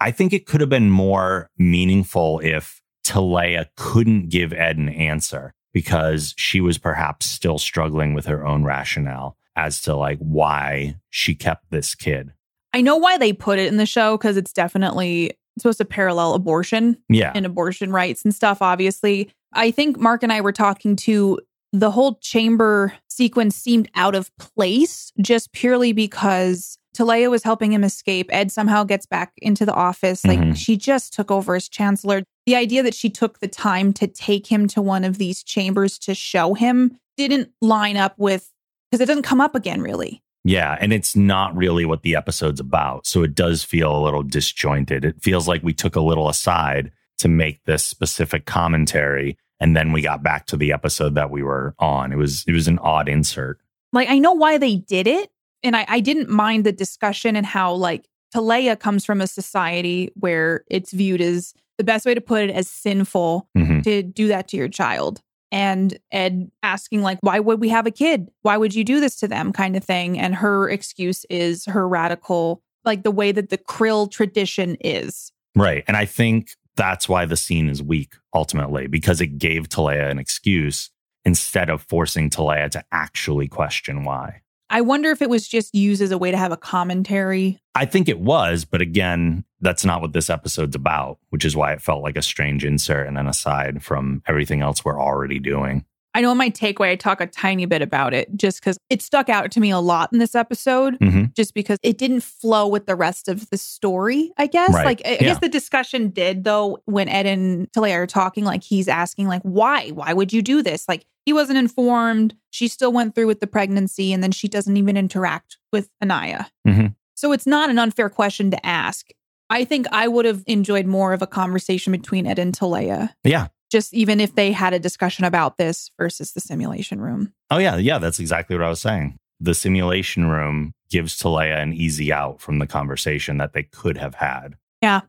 [0.00, 5.54] I think it could have been more meaningful if Teleya couldn't give Ed an answer
[5.72, 11.34] because she was perhaps still struggling with her own rationale as to like why she
[11.34, 12.32] kept this kid.
[12.72, 16.34] I know why they put it in the show because it's definitely supposed to parallel
[16.34, 17.32] abortion Yeah.
[17.34, 19.30] and abortion rights and stuff, obviously.
[19.52, 21.40] I think Mark and I were talking to
[21.72, 27.84] the whole chamber sequence seemed out of place just purely because Teleya was helping him
[27.84, 28.28] escape.
[28.32, 30.24] Ed somehow gets back into the office.
[30.24, 30.56] Like Mhm.
[30.56, 32.24] she just took over as chancellor.
[32.46, 35.98] The idea that she took the time to take him to one of these chambers
[36.00, 38.50] to show him didn't line up with
[38.90, 40.22] because it doesn't come up again, really.
[40.42, 43.06] Yeah, and it's not really what the episode's about.
[43.06, 45.04] So it does feel a little disjointed.
[45.04, 49.92] It feels like we took a little aside to make this specific commentary and then
[49.92, 52.12] we got back to the episode that we were on.
[52.12, 53.60] It was it was an odd insert.
[53.92, 55.30] Like I know why they did it,
[55.62, 60.10] and I, I didn't mind the discussion and how like Teleya comes from a society
[60.14, 63.82] where it's viewed as the best way to put it as sinful Mhm.
[63.84, 65.20] to do that to your child.
[65.52, 68.30] And Ed asking, like, why would we have a kid?
[68.42, 69.52] Why would you do this to them?
[69.52, 70.16] kind of thing.
[70.16, 75.32] And her excuse is her radical, like the way that the Krill tradition is.
[75.56, 75.82] Right.
[75.88, 76.50] And I think
[76.80, 80.88] that's why the scene is weak ultimately, because it gave Teleya an excuse
[81.26, 84.40] instead of forcing Teleya to actually question why.
[84.70, 87.60] I wonder if it was just used as a way to have a commentary.
[87.74, 91.74] I think it was, but again, that's not what this episode's about, which is why
[91.74, 95.84] it felt like a strange insert and an aside from everything else we're already doing.
[96.14, 99.00] I know in my takeaway, I talk a tiny bit about it just because it
[99.00, 100.96] stuck out to me a lot in this episode.
[101.00, 104.74] hmm just because it didn't flow with the rest of the story, I guess.
[104.74, 104.84] Right.
[104.84, 108.62] Like I I guess the discussion did though when Ed and Teleya are talking, like
[108.64, 109.90] he's asking, like, why?
[109.90, 110.86] Why would you do this?
[110.88, 112.34] Like he wasn't informed.
[112.50, 116.46] She still went through with the pregnancy and then she doesn't even interact with Anaya.
[116.66, 116.96] Mhm.
[117.14, 119.06] So it's not an unfair question to ask.
[119.50, 123.10] I think I would have enjoyed more of a conversation between Ed and Teleya.
[123.24, 123.48] Yeah.
[123.70, 127.32] Just even if they had a discussion about this versus the simulation room.
[127.50, 127.76] Oh, yeah.
[127.76, 127.98] Yeah.
[127.98, 129.16] That's exactly what I was saying.
[129.38, 134.16] The simulation room gives Teleya an easy out from the conversation that they could have
[134.16, 134.56] had.
[134.82, 135.02] Yeah.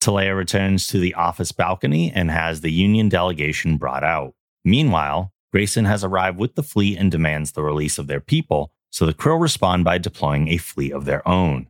[0.00, 4.34] Teleya returns to the office balcony and has the Union delegation brought out.
[4.64, 9.04] Meanwhile, Grayson has arrived with the fleet and demands the release of their people, so
[9.04, 11.68] the Krill respond by deploying a fleet of their own.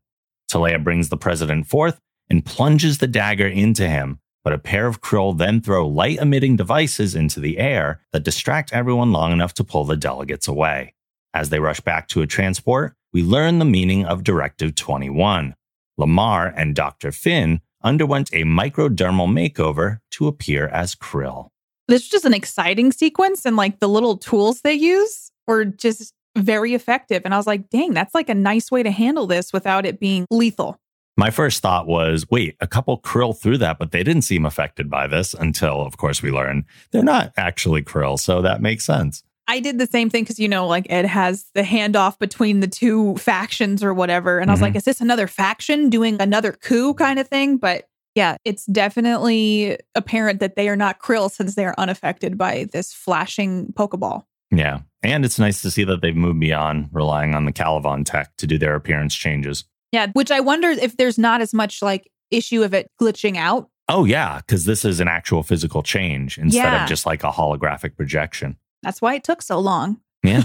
[0.53, 1.99] Teleya brings the president forth
[2.29, 6.57] and plunges the dagger into him, but a pair of Krill then throw light emitting
[6.57, 10.95] devices into the air that distract everyone long enough to pull the delegates away.
[11.34, 15.55] As they rush back to a transport, we learn the meaning of Directive 21.
[15.99, 17.12] Lamar and Dr.
[17.12, 21.49] Finn underwent a microdermal makeover to appear as Krill.
[21.88, 26.12] this is just an exciting sequence and like the little tools they use were just
[26.36, 29.53] very effective and i was like dang that's like a nice way to handle this
[29.53, 30.78] without it being lethal
[31.17, 34.89] My first thought was, wait, a couple Krill through that, but they didn't seem affected
[34.89, 38.19] by this until, of course, we learn they're not actually Krill.
[38.19, 39.23] So that makes sense.
[39.49, 42.69] i did the same thing because you know like it has the handoff between the
[42.69, 44.79] two factions or whatever and i was like mm-hmm.
[44.79, 50.39] is this another faction doing another coup kind of thing but yeah it's definitely apparent
[50.39, 54.81] that they are not krill since they are unaffected by this flashing pokeball Yeah.
[55.03, 58.47] And it's nice to see that they've moved beyond relying on the Calivan tech to
[58.47, 59.65] do their appearance changes.
[59.93, 63.68] Yeah which i wonder if there's not as much like issue of it glitching out
[63.93, 66.84] Oh, yeah, because this is an actual physical change instead Yeah.
[66.84, 68.57] of just like a holographic projection.
[68.84, 70.01] That's why it took so long.
[70.22, 70.45] Yeah.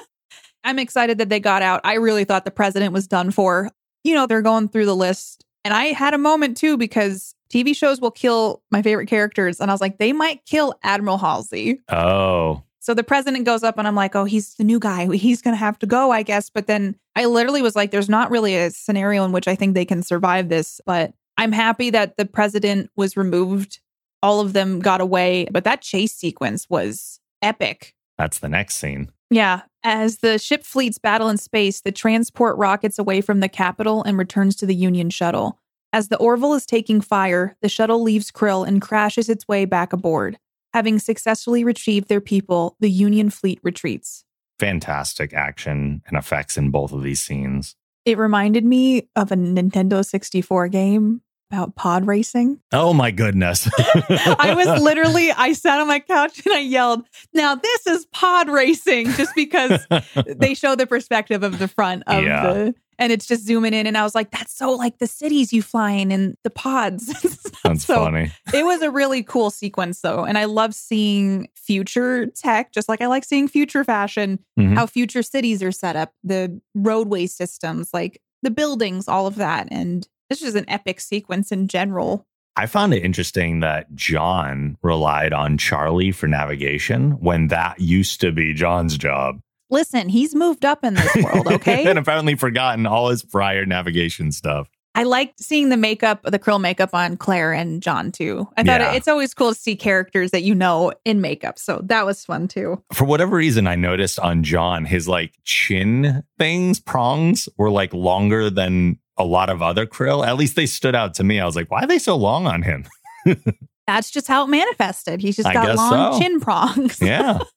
[0.64, 1.82] I'm excited that they got out.
[1.84, 3.68] I really thought the president was done for.
[4.04, 5.44] You know, they're going through the list.
[5.66, 9.60] And I had a moment too because TV shows will kill my favorite characters.
[9.60, 11.80] And I was like, they might kill Admiral Halsey.
[11.90, 15.06] Oh, So the president goes up and I'm like, oh, he's the new guy.
[15.14, 16.48] He's going to have to go, I guess.
[16.50, 19.74] But then I literally was like, there's not really a scenario in which I think
[19.74, 20.80] they can survive this.
[20.86, 23.80] But I'm happy that the president was removed.
[24.22, 25.48] All of them got away.
[25.50, 27.94] But that chase sequence was epic.
[28.16, 29.10] that's the next scene.
[29.30, 29.62] Yeah.
[29.84, 34.18] As the ship fleets battle in space, the transport rockets away from the capital and
[34.18, 35.58] returns to the Union shuttle.
[35.92, 39.92] As the Orville is taking fire, the shuttle leaves Krill and crashes its way back
[39.92, 40.38] aboard.
[40.74, 44.24] Having successfully retrieved their people, the Union fleet retreats.
[44.58, 47.74] Fantastic action and effects in both of these scenes.
[48.04, 52.60] It reminded me of a Nintendo 64 game about pod racing.
[52.72, 53.68] Oh, my goodness.
[53.78, 58.48] I was literally, I sat on my couch and I yelled, Now this is pod
[58.50, 59.86] racing, just because
[60.26, 62.42] they show the perspective of the front of Yeah.
[62.52, 65.52] the and it's just zooming in and I was like that's so like the cities
[65.52, 67.06] you fly in and the pods.
[67.64, 68.30] That's So, funny.
[68.54, 73.00] it was a really cool sequence though and I love seeing future tech just like
[73.00, 74.74] I like seeing future fashion, Mhm.
[74.74, 79.68] how future cities are set up, the roadway systems, like the buildings, all of that
[79.70, 82.26] and this is an epic sequence in general.
[82.56, 88.32] I found it interesting that John relied on Charlie for navigation when that used to
[88.32, 89.40] be John's job.
[89.70, 91.84] Listen, he's moved up in this world, okay?
[91.88, 94.68] and apparently forgotten all his prior navigation stuff.
[94.94, 98.48] I liked seeing the makeup, the krill makeup on Claire and John too.
[98.56, 98.94] I thought Yeah.
[98.94, 101.58] it's always cool to see characters that you know in makeup.
[101.58, 102.82] So that was fun too.
[102.94, 108.50] For whatever reason, I noticed on John, his like chin things, prongs were like longer
[108.50, 110.26] than a lot of other krill.
[110.26, 111.38] At least they stood out to me.
[111.38, 112.84] I was like, why are they so long on him?
[113.86, 115.20] That's just how it manifested.
[115.20, 116.18] He's just I got long so.
[116.18, 117.00] chin prongs.
[117.00, 117.38] Yeah.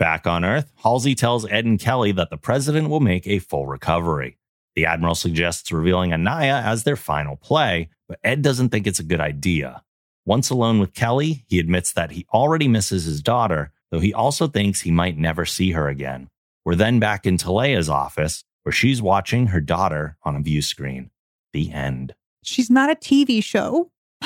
[0.00, 3.66] Back on Earth, Halsey tells Ed and Kelly that the president will make a full
[3.66, 4.38] recovery.
[4.74, 9.04] The Admiral suggests revealing Anaya as their final play, but Ed doesn't think it's a
[9.04, 9.82] good idea.
[10.24, 14.46] Once alone with Kelly, he admits that he already misses his daughter, though he also
[14.48, 16.30] thinks he might never see her again.
[16.64, 21.10] We're then back in Teleya's office, where she's watching her daughter on a view screen.
[21.52, 22.14] The end.
[22.42, 23.90] She's not a TV show.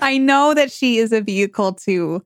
[0.00, 2.22] I know that she is a vehicle to,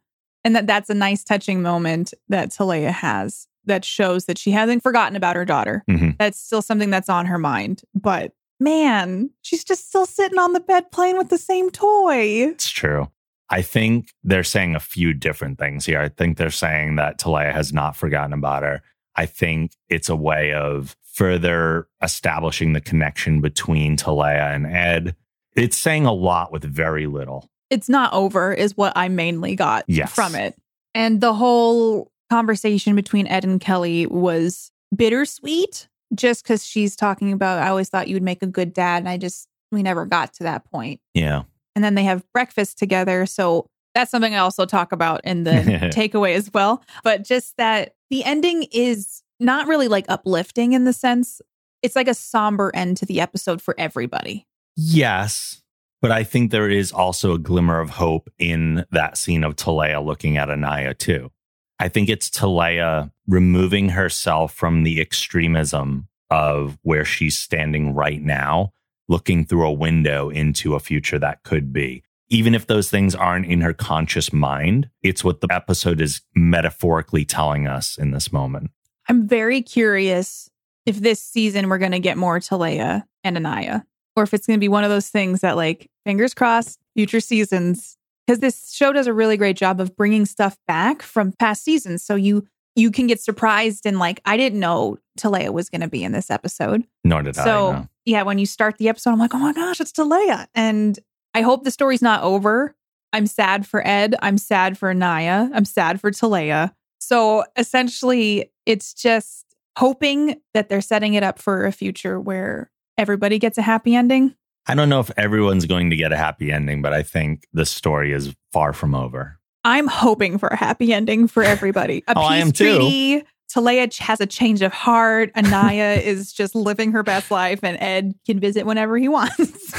[0.46, 4.82] and that that's a nice touching moment that Teleya has that shows that she hasn't
[4.82, 5.82] forgotten about her daughter.
[5.90, 6.16] Mhm.
[6.18, 7.82] That's still something that's on her mind.
[7.94, 12.46] But man, she's just still sitting on the bed playing with the same toy.
[12.48, 13.10] It's true.
[13.50, 16.00] I think they're saying a few different things here.
[16.00, 18.82] I think they're saying that Teleya has not forgotten about her.
[19.16, 25.16] I think it's a way of further establishing the connection between Teleya and Ed.
[25.56, 27.50] It's saying a lot with very little.
[27.70, 30.12] It's not over, is what I mainly got Yes.
[30.12, 30.54] from it.
[30.94, 37.58] And the whole conversation between Ed and Kelly was bittersweet just because she's talking about,
[37.62, 38.98] I always thought you would make a good dad.
[38.98, 41.00] And I just, we never got to that point.
[41.14, 41.42] Yeah.
[41.74, 43.26] And then they have breakfast together.
[43.26, 45.50] So that's something I also talk about in the
[45.94, 46.82] takeaway as well.
[47.02, 51.40] But just that the ending is not really like uplifting in the sense,
[51.82, 54.46] it's like a somber end to the episode for everybody.
[54.76, 55.62] Yes.
[56.02, 60.04] But I think there is also a glimmer of hope in that scene of Teleya
[60.04, 61.30] looking at Anaya too.
[61.78, 68.72] I think it's Teleya removing herself from the extremism of where she's standing right now,
[69.08, 72.02] looking through a window into a future that could be.
[72.28, 77.24] Even if those things aren't in her conscious mind, it's what the episode is metaphorically
[77.24, 78.70] telling us in this moment.
[79.08, 80.50] I'm very curious
[80.86, 83.84] if this season we're going to get more Teleya and Anaya,
[84.16, 87.20] or if it's going to be one of those things that, like, fingers crossed, future
[87.20, 87.96] seasons,
[88.26, 92.02] because this show does a really great job of bringing stuff back from past seasons.
[92.02, 95.88] So you you can get surprised and like, I didn't know Teleya was going to
[95.88, 96.84] be in this episode.
[97.04, 97.88] Nor did So I know.
[98.04, 100.98] yeah, when you start the episode, I'm like, oh my gosh, it's Teleya, and
[101.32, 102.74] I hope the story's not over.
[103.12, 104.14] I'm sad for Ed.
[104.20, 105.48] I'm sad for Naya.
[105.54, 106.72] I'm sad for Teleya.
[106.98, 109.46] So essentially, it's just
[109.78, 114.34] hoping that they're setting it up for a future where everybody gets a happy ending.
[114.66, 117.64] I don't know if everyone's going to get a happy ending, but I think the
[117.64, 119.38] story is far from over.
[119.64, 122.02] I'm hoping for a happy ending for everybody.
[122.08, 122.76] A Oh, I am peace too.
[122.78, 123.22] treaty.
[123.54, 125.30] Teleya has a change of heart.
[125.36, 129.72] Anaya is just living her best life, and Ed can visit whenever he wants.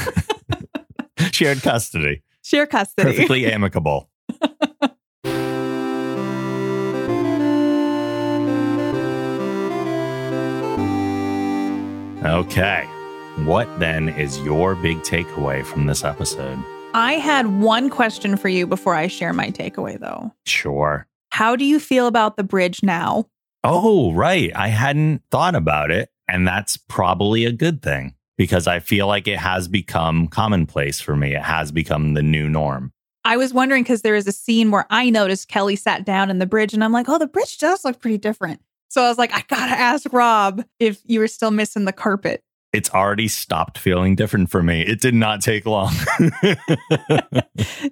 [1.32, 2.22] Shared custody.
[2.42, 3.10] Share custody.
[3.10, 4.08] Perfectly amicable.
[12.24, 12.88] Okay.
[13.44, 16.58] What then is your big takeaway from this episode?
[16.92, 20.32] I had one question for you before I share my takeaway, though.
[20.44, 21.06] Sure.
[21.30, 23.26] How do you feel about the bridge now?
[23.62, 24.50] Oh, right.
[24.54, 26.10] I hadn't thought about it.
[26.28, 31.16] And that's probably a good thing because I feel like it has become commonplace for
[31.16, 31.34] me.
[31.34, 32.92] It has become the new norm.
[33.24, 36.38] I was wondering because there is a scene where I noticed Kelly sat down in
[36.38, 38.60] the bridge and I'm like, oh, the bridge does look pretty different.
[38.88, 42.42] So I was like, I gotta ask Rob if you were still missing the carpet.
[42.72, 44.82] It's already stopped feeling different for me.
[44.82, 45.92] It did not take long.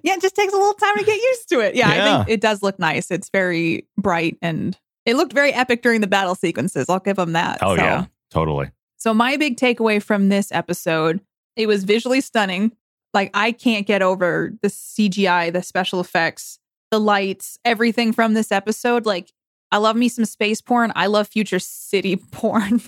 [0.03, 1.75] Yeah, it just takes a little time to get used to it.
[1.75, 3.11] Yeah, I think it does look nice.
[3.11, 6.89] It's very bright and it looked very epic during the battle sequences.
[6.89, 7.59] I'll give them that.
[7.61, 8.71] oh, So- yeah, totally.
[8.97, 11.21] So my big takeaway from this episode,
[11.55, 12.71] it was visually stunning.
[13.13, 16.59] Like I can't get over the CGI, the special effects,
[16.91, 19.05] the lights, everything from this episode.
[19.05, 19.31] Like
[19.71, 20.91] I love me some space porn.
[20.95, 22.81] I love future city porn.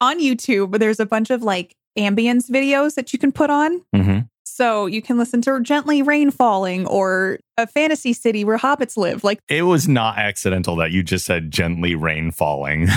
[0.00, 3.80] on YouTube, there's a bunch of like ambience videos that you can put on.
[3.94, 8.96] hmm So you can listen to gently rain falling or a fantasy city where hobbits
[8.96, 9.24] live.
[9.24, 12.88] Like It was not accidental that you just said gently rain falling.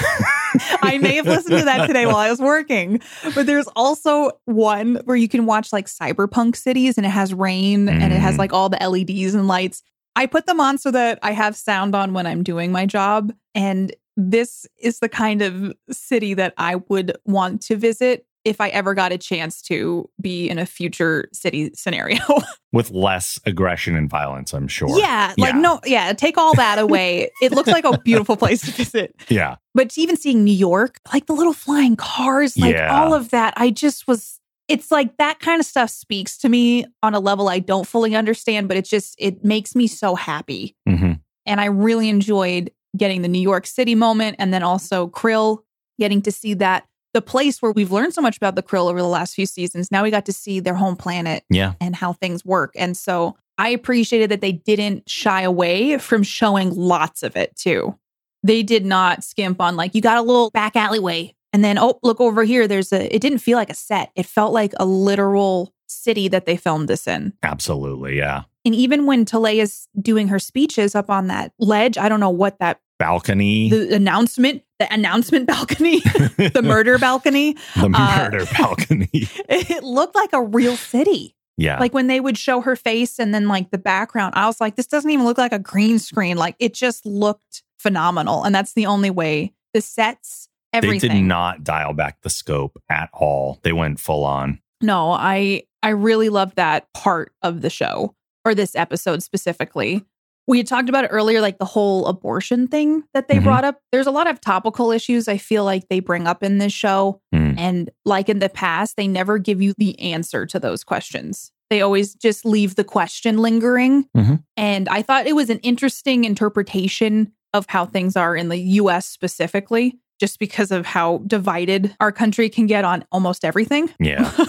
[0.84, 3.00] I may have listened to that today while I was working.
[3.34, 7.88] But there's also one where you can watch like cyberpunk cities and it has rain
[7.90, 8.40] and it has Mm.
[8.40, 9.82] like all the LEDs and lights.
[10.16, 13.34] I put them on so that I have sound on when I'm doing my job.
[13.56, 18.70] And this is the kind of city that I would want to visit if I
[18.70, 22.20] ever got a chance to be in a future city scenario.
[22.74, 24.98] With less aggression and violence, I'm sure.
[25.00, 25.60] yeah, like Yeah.
[25.60, 27.30] no, yeah, take all that away.
[27.42, 29.16] it looks like a beautiful place to visit.
[29.30, 29.58] Yeah.
[29.76, 33.00] But even seeing New York, like the little flying cars, like Yeah.
[33.00, 34.40] all of that, I just was
[34.72, 38.16] it's like that kind of stuff speaks to me on a level I don't fully
[38.16, 40.76] understand, but it just it makes me so happy.
[40.88, 41.14] hmm
[41.46, 45.60] And I really enjoyed getting the New York City moment and then also Krill,
[46.00, 49.00] getting to see that the place where we've learned so much about the Krill over
[49.02, 49.92] the last few seasons.
[49.92, 51.74] Now we got to see their home planet Yeah.
[51.82, 52.72] and how things work.
[52.76, 57.98] And so I appreciated that they didn't shy away from showing lots of it too.
[58.44, 61.36] They did not skimp on like, you got a little back alleyway.
[61.54, 62.68] And then, oh, look over here.
[62.68, 64.12] There's a, it didn't feel like a set.
[64.16, 67.34] It felt like a literal city that they filmed this in.
[67.44, 68.18] Absolutely.
[68.18, 68.44] Yeah.
[68.64, 72.30] And even when Teleya is doing her speeches up on that ledge, I don't know
[72.30, 73.70] what that, Balcony.
[73.70, 79.10] the announcement, the announcement balcony, the murder balcony, The uh, murder balcony.
[79.14, 81.36] it looked like a real city.
[81.58, 81.80] Yeah.
[81.80, 84.76] Like when they would show her face and then like the background, I was like,
[84.76, 86.38] this doesn't even look like a green screen.
[86.38, 88.44] Like it just looked phenomenal.
[88.44, 93.10] And that's the only way the sets, they did not dial back the scope at
[93.14, 93.60] all.
[93.64, 94.60] They went full on.
[94.82, 98.16] No, I I really loved that part of the show
[98.46, 100.04] or this episode specifically.
[100.48, 103.44] We had talked about it earlier, like the whole abortion thing that they Mhm.
[103.44, 103.80] brought up.
[103.92, 107.22] There's a lot of topical issues I feel like they bring up in this show.
[107.34, 107.56] Mm.
[107.58, 111.52] And like in the past, they never give you the answer to those questions.
[111.70, 114.06] They always just leave the question lingering.
[114.18, 114.44] Mhm.
[114.58, 119.06] And I thought it was an interesting interpretation of how things are in the US
[119.08, 123.90] specifically, just because of how divided our country can get on almost everything.
[124.00, 124.32] Yeah.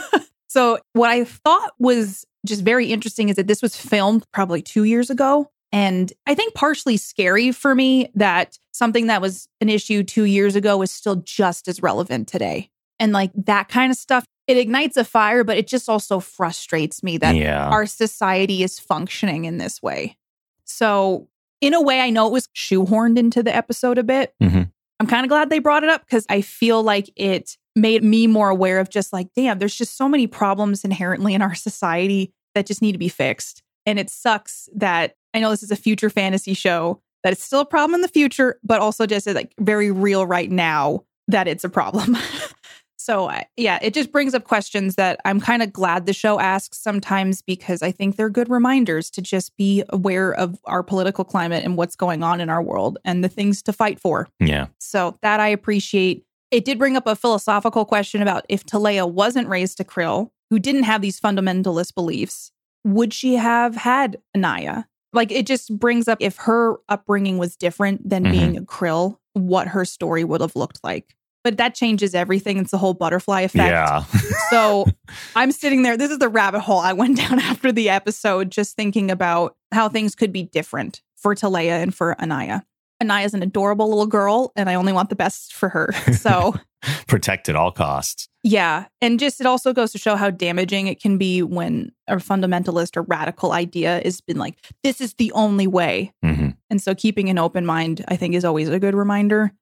[0.52, 4.84] So, what I thought was just very interesting is that this was filmed probably two
[4.84, 5.50] years ago.
[5.72, 10.54] And I think partially scary for me that something that was an issue two years
[10.54, 12.68] ago is still just as relevant today.
[13.00, 17.02] And like that kind of stuff, it ignites a fire, but it just also frustrates
[17.02, 17.70] me that yeah.
[17.70, 20.18] our society is functioning in this way.
[20.66, 21.28] So,
[21.62, 24.34] in a way, I know it was shoehorned into the episode a bit.
[24.42, 24.70] Mhm.
[25.02, 28.28] I'm kind of glad they brought it up because I feel like it made me
[28.28, 32.32] more aware of just like, damn, there's just so many problems inherently in our society
[32.54, 33.64] that just need to be fixed.
[33.84, 37.58] And it sucks that I know this is a future fantasy show, that it's still
[37.58, 41.64] a problem in the future, but also just like very real right now that it's
[41.64, 42.16] a problem.
[43.04, 46.78] So, yeah, it just brings up questions that I'm kind of glad the show asks
[46.78, 51.64] sometimes because I think they're good reminders to just be aware of our political climate
[51.64, 54.28] and what's going on in our world and the things to fight for.
[54.38, 54.68] Yeah.
[54.78, 56.24] So, that I appreciate.
[56.52, 60.58] It did bring up a philosophical question about if Teleya wasn't raised a Krill, who
[60.58, 62.52] didn't have these fundamentalist beliefs,
[62.84, 64.86] would she have had Anaya?
[65.14, 68.30] Like, it just brings up if her upbringing was different than Mhm.
[68.30, 71.16] being a Krill, what her story would have looked like.
[71.44, 72.56] But that changes everything.
[72.58, 73.70] It's the whole butterfly effect.
[73.70, 74.04] Yeah.
[74.50, 74.84] So
[75.34, 75.96] I'm sitting there.
[75.96, 79.88] This is the rabbit hole I went down after the episode, just thinking about how
[79.88, 82.62] things could be different for Teleya and for Anaya.
[83.02, 85.92] Anaya's an adorable little girl, and I only want the best for her.
[86.12, 86.54] So,
[87.06, 88.28] Protect at all costs.
[88.42, 88.86] yeah.
[89.00, 92.96] And just it also goes to show how damaging it can be when a fundamentalist
[92.96, 96.12] or radical idea has been like, this is the only way.
[96.22, 99.52] hmm And so keeping an open mind, I think, is always a good reminder.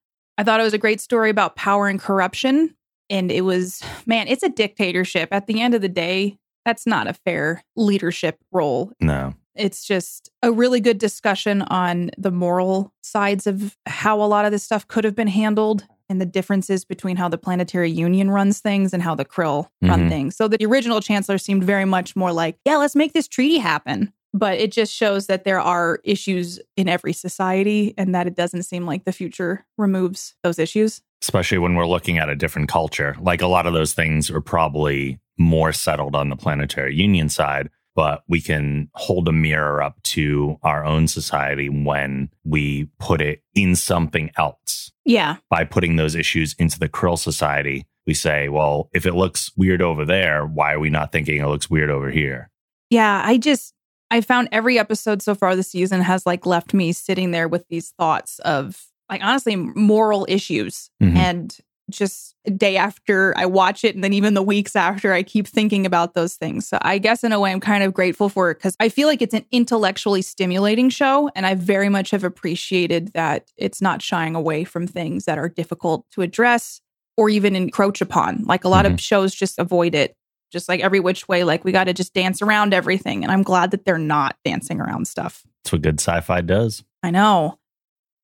[0.41, 2.74] I thought it was a great story about power and corruption.
[3.11, 5.28] And it was, man, it's a dictatorship.
[5.32, 8.91] At the end of the day, that's not a fair leadership role.
[9.03, 9.34] No.
[9.55, 14.51] It's just a really good discussion on the moral sides of how a lot of
[14.51, 18.61] this stuff could have been handled and the differences between how the Planetary Union runs
[18.61, 20.09] things and how the Krill run Mhm.
[20.09, 20.36] things.
[20.36, 24.11] So the original chancellor seemed very much more like, yeah, let's make this treaty happen.
[24.33, 28.62] But it just shows that there are issues in every society and that it doesn't
[28.62, 31.03] seem like the future removes those issues.
[31.22, 33.16] Especially when we're looking at a different culture.
[33.20, 37.70] Like a lot of those things are probably more settled on the planetary union side,
[37.97, 43.43] but we can hold a mirror up to our own society when we put it
[43.55, 44.93] in something else.
[45.05, 45.37] Yeah.
[45.49, 49.83] By putting those issues into the Krill society, we say, well, if it looks weird
[49.83, 52.51] over there, why are we not thinking it looks weird over here?
[52.91, 53.74] Yeah, I just
[54.11, 57.67] I found every episode so far this season has like left me sitting there with
[57.69, 61.17] these thoughts of like honestly moral issues Mhm.
[61.17, 61.57] and
[61.91, 65.85] just day after I watch it and then even the weeks after I keep thinking
[65.85, 66.69] about those things.
[66.69, 69.09] So I guess in a way I'm kind of grateful for it cuz I feel
[69.09, 74.03] like it's an intellectually stimulating show and I very much have appreciated that it's not
[74.03, 76.81] shying away from things that are difficult to address
[77.17, 78.45] or even encroach upon.
[78.45, 80.15] Like a lot of shows just avoid it
[80.51, 83.42] just like every which way like we got to just dance around everything and i'm
[83.42, 86.84] glad that they're not dancing around stuff That's what good sci fi does.
[87.03, 87.59] i know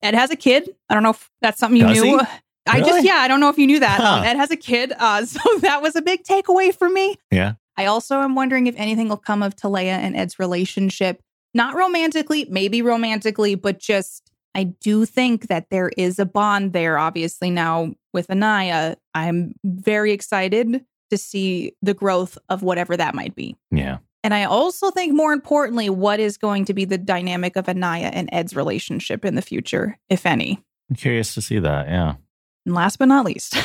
[0.03, 2.25] ed has a kid i don't know if that's something you Does knew he?
[2.69, 4.01] I just, yeah, I don't know if you knew that.
[4.01, 4.23] Huh.
[4.25, 4.93] Ed has a kid.
[4.99, 7.17] Uh, so that was a big takeaway for me.
[7.31, 7.53] Yeah.
[7.77, 11.23] I also am wondering if anything will come of Teleya and Ed's relationship.
[11.55, 16.99] Not romantically, maybe romantically, but just I do think that there is a bond there,
[16.99, 18.97] obviously, now with Anaya.
[19.15, 23.57] I'm very excited to see the growth of whatever that might be.
[23.71, 23.99] Yeah.
[24.25, 28.11] And I also think, more importantly, what is going to be the dynamic of Anaya
[28.13, 30.61] and Ed's relationship in the future, if any.
[30.91, 31.87] I'm curious to see that.
[31.87, 32.15] Yeah.
[32.65, 33.57] And last but not least,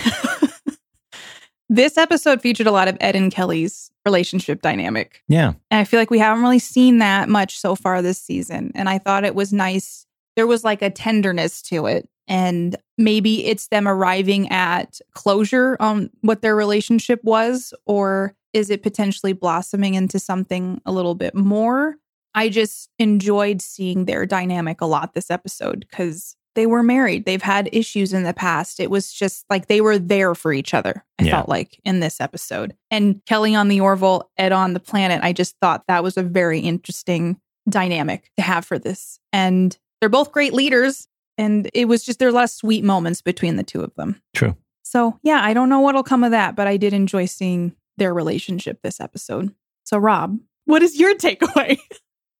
[1.69, 5.23] this episode featured a lot of Ed and Kelly's relationship dynamic.
[5.27, 5.53] Yeah.
[5.71, 8.71] And I feel like we haven't really seen that much so far this season.
[8.75, 10.05] And I thought it was nice.
[10.35, 12.07] There was like a tenderness to it.
[12.27, 18.83] And maybe it's them arriving at closure on what their relationship was, or is it
[18.83, 21.95] potentially blossoming into something a little bit more?
[22.33, 27.25] I just enjoyed seeing their dynamic a lot this episode because they were married.
[27.25, 28.79] They've had issues in the past.
[28.81, 31.31] It was just like they were there for each other, I Yeah.
[31.37, 32.75] felt like in this episode.
[32.89, 36.23] And Kelly on the Orville, Ed on the planet, I just thought that was a
[36.23, 39.19] very interesting dynamic to have for this.
[39.31, 41.07] And they're both great leaders.
[41.41, 44.21] And it was just there are less sweet moments between the two of them.
[44.35, 44.55] True.
[44.83, 48.13] So, yeah, I don't know what'll come of that, but I did enjoy seeing their
[48.13, 49.51] relationship this episode.
[49.83, 51.79] So, Rob, what is your takeaway?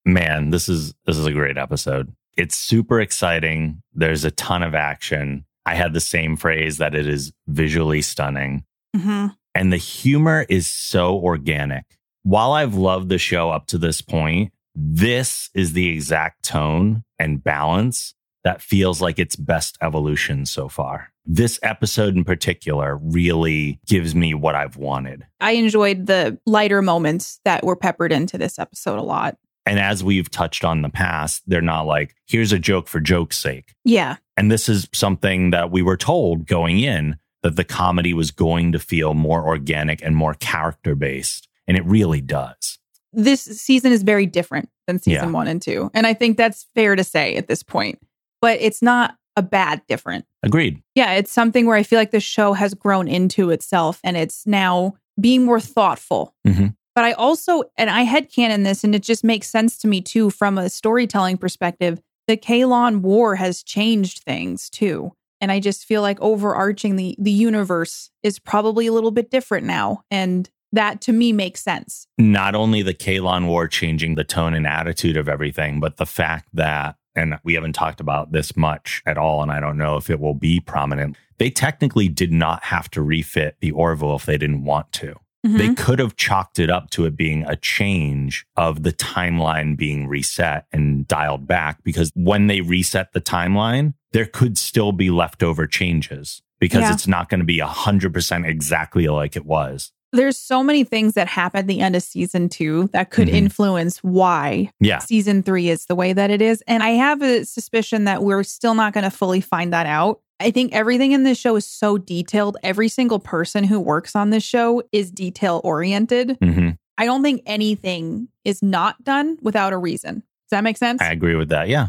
[0.05, 2.13] Man, this is this is a great episode.
[2.37, 3.81] It's super exciting.
[3.91, 5.45] There's a ton of action.
[5.65, 8.65] I had the same phrase that it is visually stunning.
[8.95, 9.27] Mm-hmm.
[9.55, 11.85] And the humor is so organic.
[12.21, 17.43] While I've loved the show up to this point, this is the exact tone and
[17.43, 18.13] balance
[18.43, 21.09] that feels like its best evolution so far.
[21.25, 25.25] This episode in particular really gives me what I've wanted.
[25.39, 29.37] I enjoyed the lighter moments that were peppered into this episode a lot.
[29.67, 32.99] And as we've touched on in the past, they're not like, here's a joke for
[32.99, 33.75] joke's sake.
[33.85, 34.15] Yeah.
[34.35, 38.71] And this is something that we were told going in that the comedy was going
[38.71, 41.47] to feel more organic and more character based.
[41.67, 42.79] And it really does.
[43.13, 45.31] This season is very different than season Yeah.
[45.31, 45.91] one and two.
[45.93, 47.99] And I think that's fair to say at this point,
[48.41, 50.25] but it's not a bad different.
[50.43, 50.81] Agreed.
[50.95, 51.13] Yeah.
[51.13, 54.95] It's something where I feel like the show has grown into itself and it's now
[55.19, 56.35] being more thoughtful.
[56.45, 56.75] Mhm.
[56.95, 60.29] But I also, and I headcanon this, and it just makes sense to me too
[60.29, 62.01] from a storytelling perspective.
[62.27, 65.13] The Kaylon War has changed things too.
[65.39, 69.65] And I just feel like overarching the the universe is probably a little bit different
[69.65, 70.03] now.
[70.11, 72.07] And that to me makes sense.
[72.17, 76.47] Not only the Kaylon War changing the tone and attitude of everything, but the fact
[76.53, 80.09] that, and we haven't talked about this much at all, and I don't know if
[80.09, 84.37] it will be prominent, they technically did not have to refit the Orville if they
[84.37, 85.15] didn't want to.
[85.45, 85.57] Mm-hmm.
[85.57, 90.07] They could have chalked it up to it being a change of the timeline being
[90.07, 95.65] reset and dialed back because when they reset the timeline, there could still be leftover
[95.65, 96.93] changes because Yeah.
[96.93, 99.91] it's not going to be 100% exactly like it was.
[100.13, 103.33] There's so many things that happen at the end of season two that could Mhm.
[103.33, 104.99] influence why Yeah.
[104.99, 106.61] season three is the way that it is.
[106.67, 110.19] And I have a suspicion that we're still not going to fully find that out.
[110.39, 112.57] I think everything in this show is so detailed.
[112.63, 116.37] Every single person who works on this show is detail oriented.
[116.41, 120.15] hmm I don't think anything is not done without a reason.
[120.15, 121.01] Does that make sense?
[121.01, 121.67] I agree with that.
[121.69, 121.87] Yeah.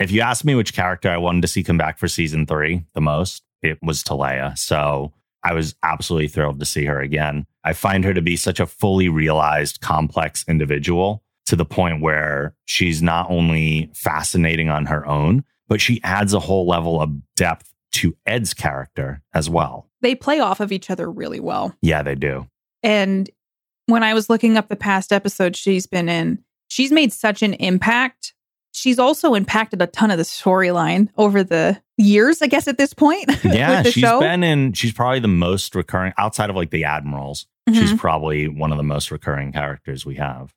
[0.00, 2.84] If you asked me which character I wanted to see come back for season three
[2.94, 4.56] the most, it was Teleya.
[4.58, 5.12] So
[5.44, 7.46] I was absolutely thrilled to see her again.
[7.64, 12.54] I find her to be such a fully realized, complex individual to the point where
[12.64, 17.72] she's not only fascinating on her own, but she adds a whole level of depth
[17.92, 19.88] to Ed's character as well.
[20.00, 21.74] they play off of each other really well.
[21.82, 22.46] Yeah, they do.
[22.82, 23.28] And
[23.86, 26.38] when I was looking up the past episodes she's been in,
[26.68, 28.32] she's made such an impact.
[28.80, 32.94] She's also impacted a ton of the storyline over the years, I guess, at this
[32.94, 33.26] point.
[33.44, 34.20] Yeah, she's show.
[34.20, 37.46] been in, she's probably the most recurring outside of like the Admirals.
[37.70, 37.98] She's Mhm.
[37.98, 40.54] probably one of the most recurring characters we have.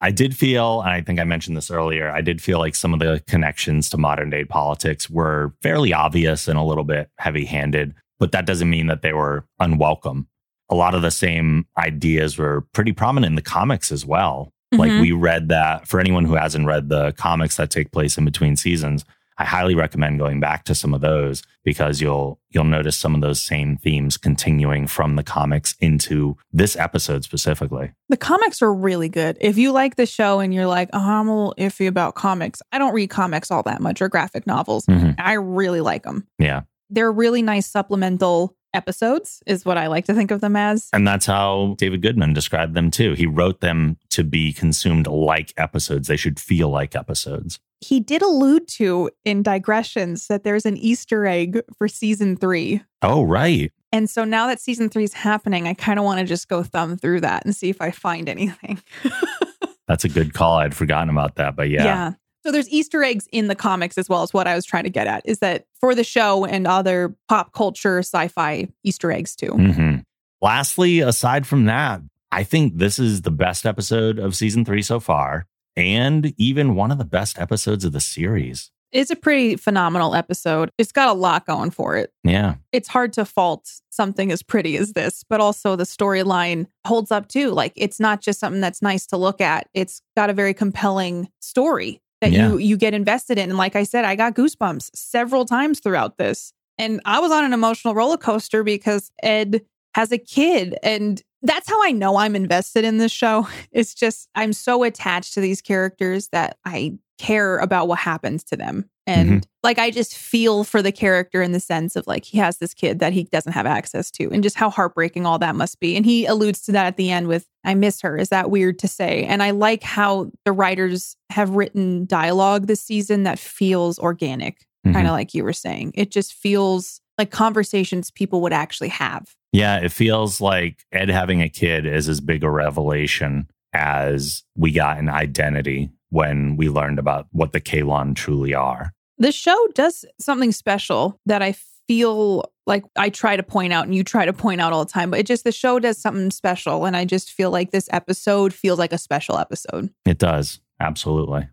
[0.00, 2.94] I did feel, and I think I mentioned this earlier, I did feel like some
[2.94, 7.44] of the connections to modern day politics were fairly obvious and a little bit heavy
[7.44, 10.28] handed, but that doesn't mean that they were unwelcome.
[10.70, 14.52] A lot of the same ideas were pretty prominent in the comics as well.
[14.78, 15.00] Like Mhm.
[15.00, 18.56] we read that for anyone who hasn't read the comics that take place in between
[18.56, 19.04] seasons,
[19.36, 23.20] I highly recommend going back to some of those because you'll you'll notice some of
[23.20, 27.92] those same themes continuing from the comics into this episode specifically.
[28.08, 29.36] the comics are really good.
[29.40, 32.62] If you like the show and you're like, oh, I'm a little iffy about comics,
[32.70, 34.86] I don't read comics all that much or graphic novels.
[34.86, 35.16] Mhm.
[35.18, 36.28] I really like them.
[36.38, 36.60] Yeah.
[36.90, 40.88] They're really nice supplemental episodes, is what I like to think of them as.
[40.92, 43.14] And that's how David Goodman described them too.
[43.14, 46.08] He wrote them to be consumed like episodes.
[46.08, 47.60] They should feel like episodes.
[47.80, 52.82] he did allude to in digressions that there's an Easter egg for season three.
[53.02, 53.70] Oh, right.
[53.92, 56.62] And so now that season three is happening, I kind of want to just go
[56.62, 58.82] thumb through that and see if I find anything.
[59.86, 60.56] That's a good call.
[60.56, 61.84] I'd forgotten about that, but yeah.
[61.84, 62.12] yeah.
[62.44, 64.90] So there's Easter eggs in the comics as well as what I was trying to
[64.90, 69.52] get at is that for the show and other pop culture sci-fi Easter eggs too.
[69.52, 69.96] hmm
[70.42, 75.00] Lastly, aside from that, I think this is the best episode of season three so
[75.00, 78.70] far, and even one of the best episodes of the series.
[78.92, 80.70] It's a pretty phenomenal episode.
[80.76, 82.12] It's got a lot going for it.
[82.24, 82.56] Yeah.
[82.72, 87.26] It's hard to fault something as pretty as this, but also the storyline holds up
[87.28, 87.50] too.
[87.50, 89.68] Like it's not just something that's nice to look at.
[89.72, 92.50] It's got a very compelling story that Yeah.
[92.50, 93.48] you you get invested in.
[93.50, 96.52] And like I said, I got goosebumps several times throughout this.
[96.78, 99.62] And I was on an emotional roller coaster because Ed
[99.94, 103.46] has a kid and that's how I know I'm invested in this show.
[103.72, 108.56] It's just I'm so attached to these characters that I care about what happens to
[108.56, 108.88] them.
[109.06, 112.56] And like I just feel for the character in the sense of like he has
[112.56, 115.78] this kid that he doesn't have access to and just how heartbreaking all that must
[115.78, 115.94] be.
[115.96, 118.16] And he alludes to that at the end with I miss her.
[118.16, 119.24] Is that weird to say?
[119.24, 124.96] And I like how the writers have written dialogue this season that feels organic, kind
[124.96, 125.04] Mhm.
[125.04, 125.92] of like you were saying.
[125.94, 129.34] It just feels like conversations people would actually have.
[129.52, 134.72] Yeah, it feels like Ed having a kid is as big a revelation as we
[134.72, 138.92] got an identity when we learned about what the Kaylon truly are.
[139.18, 141.54] The show does something special that I
[141.86, 144.90] feel like I try to point out and you try to point out all the
[144.90, 146.84] time, but it just the show does something special.
[146.84, 149.90] And I just feel like this episode feels like a special episode.
[150.06, 150.60] It does.
[150.80, 151.48] Absolutely.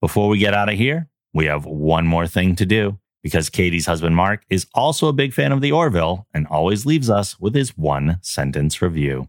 [0.00, 2.98] Before we get out of here, we have one more thing to do
[3.28, 7.10] because Katie's husband, Mark, is also a big fan of the Orville and always leaves
[7.10, 9.28] us with his one sentence review.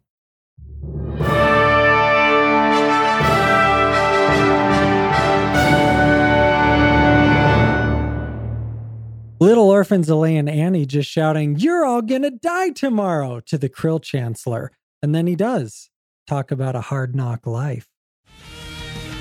[9.41, 14.01] Little orphans Elaine and Annie just shouting, You're all gonna die tomorrow to the Krill
[14.01, 14.71] Chancellor.
[15.01, 15.89] And then he does.
[16.25, 17.88] Talk about a hard knock life.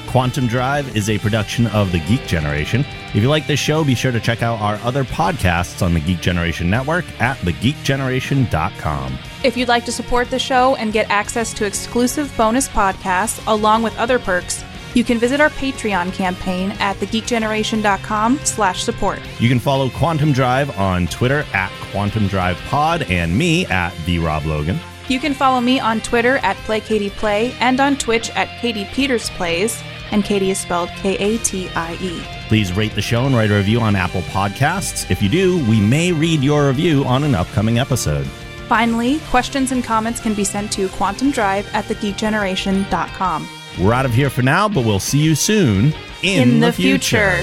[0.09, 2.81] Quantum Drive is a production of the Geek Generation.
[3.09, 6.01] If you like this show, be sure to check out our other podcasts on the
[6.01, 9.19] Geek Generation Network at thegeekgeneration.com.
[9.45, 13.83] If you'd like to support the show and get access to exclusive bonus podcasts along
[13.83, 14.65] with other perks,
[14.95, 19.21] you can visit our Patreon campaign at thegeekgeneration.com slash support.
[19.39, 24.19] You can follow Quantum Drive on Twitter at Quantum Drive Pod and me at the
[24.21, 24.81] Rob Logan.
[25.09, 29.83] You can follow me on Twitter at PlayKatiePlay and on Twitch at Katie Peters Plays,
[30.11, 32.23] and Katie is spelled K-A-T-I-E.
[32.49, 35.11] Please rate the show and write a review on Apple Podcasts.
[35.11, 38.27] If you do, we may read your review on an upcoming episode.
[38.69, 43.49] Finally, questions and comments can be sent to quantumdrive at thegeekgeneration.com.
[43.81, 47.43] We're out of here for now, but we'll see you soon in, In the future.